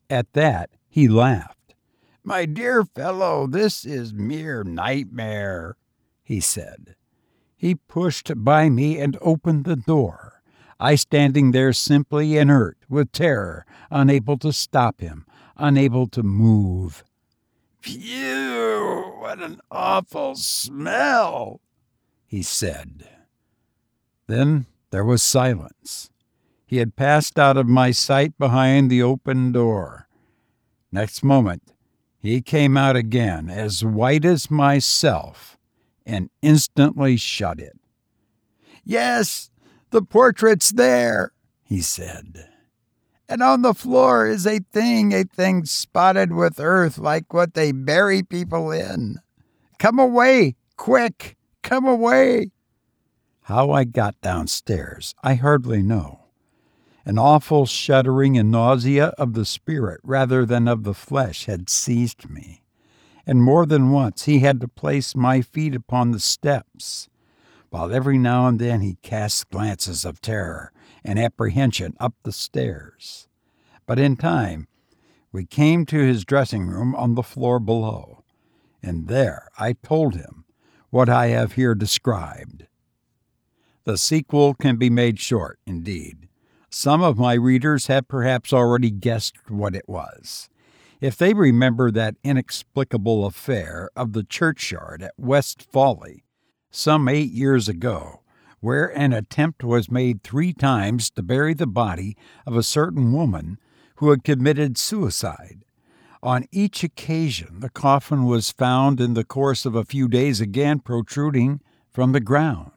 At 0.08 0.34
that, 0.34 0.70
he 0.88 1.08
laughed. 1.08 1.74
My 2.24 2.46
dear 2.46 2.86
fellow, 2.86 3.48
this 3.48 3.86
is 3.86 4.14
mere 4.14 4.64
nightmare, 4.64 5.78
he 6.24 6.40
said. 6.40 6.94
He 7.56 7.74
pushed 7.74 8.32
by 8.36 8.70
me 8.70 9.00
and 9.00 9.18
opened 9.20 9.66
the 9.66 9.78
door, 9.78 10.44
I 10.80 10.94
standing 10.94 11.54
there 11.54 11.74
simply 11.74 12.38
inert 12.38 12.78
with 12.88 13.12
terror, 13.12 13.66
unable 13.90 14.38
to 14.38 14.54
stop 14.54 15.02
him, 15.02 15.26
unable 15.56 16.06
to 16.10 16.22
move. 16.22 17.04
Phew, 17.82 19.16
what 19.18 19.42
an 19.42 19.60
awful 19.72 20.36
smell! 20.36 21.62
He 22.28 22.44
said. 22.44 23.08
Then 24.28 24.66
there 24.92 25.06
was 25.06 25.24
silence. 25.24 26.10
He 26.66 26.78
had 26.78 26.98
passed 26.98 27.40
out 27.40 27.56
of 27.56 27.68
my 27.68 27.92
sight 27.92 28.38
behind 28.38 28.92
the 28.92 29.02
open 29.02 29.54
door. 29.54 30.08
Next 30.92 31.24
moment, 31.24 31.74
he 32.20 32.42
came 32.42 32.76
out 32.76 32.98
again, 32.98 33.50
as 33.50 33.86
white 33.86 34.26
as 34.26 34.52
myself, 34.52 35.58
and 36.06 36.30
instantly 36.42 37.16
shut 37.16 37.60
it. 37.60 37.78
Yes, 38.84 39.50
the 39.92 40.02
portrait's 40.02 40.72
there, 40.72 41.32
he 41.64 41.80
said. 41.82 42.50
And 43.30 43.42
on 43.42 43.62
the 43.62 43.74
floor 43.74 44.28
is 44.28 44.46
a 44.46 44.60
thing, 44.60 45.14
a 45.14 45.24
thing 45.24 45.66
spotted 45.66 46.34
with 46.34 46.60
earth 46.60 46.98
like 46.98 47.34
what 47.34 47.54
they 47.54 47.72
bury 47.72 48.24
people 48.24 48.72
in. 48.72 49.20
Come 49.80 50.00
away, 50.00 50.56
quick! 50.76 51.37
Come 51.68 51.86
away! 51.86 52.52
How 53.42 53.72
I 53.72 53.84
got 53.84 54.22
downstairs, 54.22 55.14
I 55.22 55.34
hardly 55.34 55.84
know. 55.84 56.22
An 57.04 57.18
awful 57.18 57.66
shuddering 57.66 58.38
and 58.38 58.50
nausea 58.50 59.08
of 59.18 59.34
the 59.34 59.44
spirit 59.44 60.00
rather 60.02 60.46
than 60.46 60.70
of 60.70 60.86
the 60.86 60.94
flesh 60.94 61.44
had 61.44 61.70
seized 61.70 62.30
me, 62.30 62.64
and 63.26 63.44
more 63.44 63.66
than 63.66 63.92
once 63.92 64.24
he 64.24 64.40
had 64.40 64.62
to 64.62 64.70
place 64.70 65.14
my 65.14 65.42
feet 65.42 65.76
upon 65.76 66.12
the 66.12 66.22
steps, 66.22 67.10
while 67.70 67.92
every 67.92 68.18
now 68.18 68.48
and 68.48 68.60
then 68.60 68.80
he 68.80 68.96
cast 69.02 69.50
glances 69.50 70.06
of 70.06 70.22
terror 70.22 70.72
and 71.04 71.20
apprehension 71.20 71.98
up 72.00 72.14
the 72.24 72.32
stairs. 72.32 73.28
But 73.86 74.00
in 74.00 74.16
time, 74.16 74.70
we 75.34 75.46
came 75.46 75.86
to 75.88 75.98
his 75.98 76.24
dressing 76.24 76.68
room 76.68 76.96
on 76.96 77.16
the 77.16 77.24
floor 77.24 77.60
below, 77.60 78.24
and 78.82 79.10
there 79.10 79.50
I 79.60 79.74
told 79.74 80.16
him 80.16 80.46
what 80.98 81.10
I 81.10 81.28
have 81.28 81.52
here 81.52 81.76
described. 81.76 82.66
The 83.84 84.00
sequel 84.00 84.56
can 84.56 84.78
be 84.78 84.90
made 84.90 85.20
short, 85.20 85.60
indeed. 85.68 86.28
Some 86.72 87.04
of 87.04 87.20
my 87.20 87.36
readers 87.36 87.86
have 87.86 88.08
perhaps 88.08 88.52
already 88.52 88.90
guessed 88.90 89.36
what 89.48 89.76
it 89.76 89.88
was. 89.88 90.50
If 91.00 91.16
they 91.16 91.36
remember 91.36 91.92
that 91.92 92.16
inexplicable 92.24 93.28
affair 93.28 93.92
of 93.96 94.14
the 94.14 94.24
churchyard 94.24 95.04
at 95.04 95.14
West 95.20 95.62
Fawley 95.72 96.24
some 96.72 97.08
eight 97.08 97.30
years 97.30 97.70
ago, 97.70 98.24
where 98.60 98.88
an 98.88 99.14
attempt 99.14 99.64
was 99.64 99.92
made 99.92 100.24
three 100.24 100.52
times 100.52 101.12
to 101.12 101.22
bury 101.22 101.54
the 101.54 101.68
body 101.68 102.18
of 102.48 102.58
a 102.58 102.64
certain 102.64 103.12
woman 103.14 103.60
who 103.98 104.10
had 104.10 104.24
committed 104.24 104.80
suicide. 104.80 105.64
On 106.24 106.46
each 106.52 106.84
occasion, 106.84 107.60
the 107.60 107.70
coffin 107.70 108.26
was 108.26 108.52
found 108.52 109.00
in 109.00 109.14
the 109.14 109.24
course 109.24 109.66
of 109.66 109.76
a 109.76 109.86
few 109.86 110.08
days 110.08 110.42
again 110.42 110.80
protruding 110.80 111.62
from 111.92 112.12
the 112.12 112.20
ground. 112.20 112.72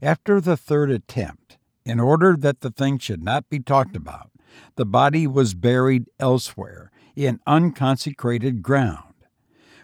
After 0.00 0.40
the 0.40 0.56
third 0.56 0.90
attempt, 0.90 1.58
in 1.84 2.00
order 2.00 2.36
that 2.36 2.60
the 2.60 2.70
thing 2.70 2.98
should 2.98 3.22
not 3.22 3.48
be 3.50 3.60
talked 3.60 3.96
about, 3.96 4.30
the 4.76 4.86
body 4.86 5.26
was 5.26 5.54
buried 5.54 6.06
elsewhere 6.18 6.90
in 7.14 7.40
unconsecrated 7.46 8.62
ground. 8.62 9.14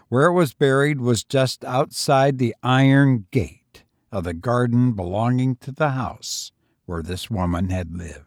Where 0.09 0.27
it 0.27 0.33
was 0.33 0.53
buried 0.53 0.99
was 0.99 1.23
just 1.23 1.63
outside 1.63 2.37
the 2.37 2.55
iron 2.61 3.27
gate 3.31 3.83
of 4.11 4.25
the 4.25 4.33
garden 4.33 4.93
belonging 4.93 5.55
to 5.57 5.71
the 5.71 5.91
house 5.91 6.51
where 6.85 7.01
this 7.01 7.29
woman 7.29 7.69
had 7.69 7.95
lived. 7.95 8.25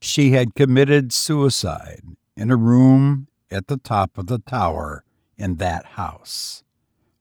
She 0.00 0.32
had 0.32 0.54
committed 0.54 1.12
suicide 1.12 2.02
in 2.36 2.50
a 2.50 2.56
room 2.56 3.28
at 3.52 3.68
the 3.68 3.76
top 3.76 4.18
of 4.18 4.26
the 4.26 4.38
tower 4.38 5.04
in 5.36 5.56
that 5.56 5.84
house. 5.84 6.64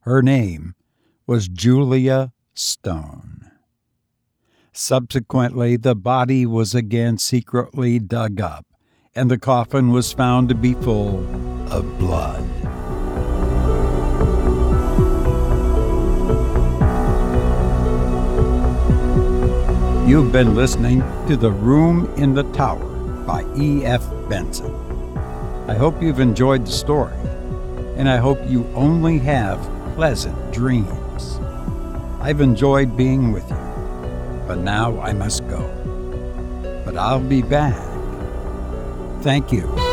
Her 0.01 0.21
name 0.21 0.75
was 1.27 1.47
Julia 1.47 2.31
Stone. 2.53 3.51
Subsequently, 4.73 5.75
the 5.75 5.95
body 5.95 6.45
was 6.45 6.73
again 6.73 7.17
secretly 7.17 7.99
dug 7.99 8.39
up, 8.39 8.65
and 9.13 9.29
the 9.29 9.37
coffin 9.37 9.91
was 9.91 10.13
found 10.13 10.49
to 10.49 10.55
be 10.55 10.73
full 10.75 11.19
of 11.71 11.99
blood. 11.99 12.47
You've 20.07 20.31
been 20.31 20.55
listening 20.55 21.01
to 21.27 21.37
The 21.37 21.51
Room 21.51 22.13
in 22.17 22.33
the 22.33 22.43
Tower 22.51 22.85
by 23.25 23.45
E.F. 23.55 24.09
Benson. 24.27 24.90
I 25.67 25.73
hope 25.75 26.01
you've 26.01 26.19
enjoyed 26.19 26.65
the 26.65 26.71
story, 26.71 27.17
and 27.95 28.09
I 28.09 28.17
hope 28.17 28.39
you 28.47 28.67
only 28.75 29.19
have 29.19 29.59
pleasant 29.95 30.51
dreams. 30.51 31.39
I've 32.19 32.41
enjoyed 32.41 32.97
being 32.97 33.31
with 33.31 33.49
you, 33.49 34.43
but 34.47 34.57
now 34.57 34.99
I 34.99 35.13
must 35.13 35.47
go. 35.47 35.61
But 36.85 36.97
I'll 36.97 37.19
be 37.19 37.41
back. 37.41 37.79
Thank 39.21 39.51
you. 39.51 39.90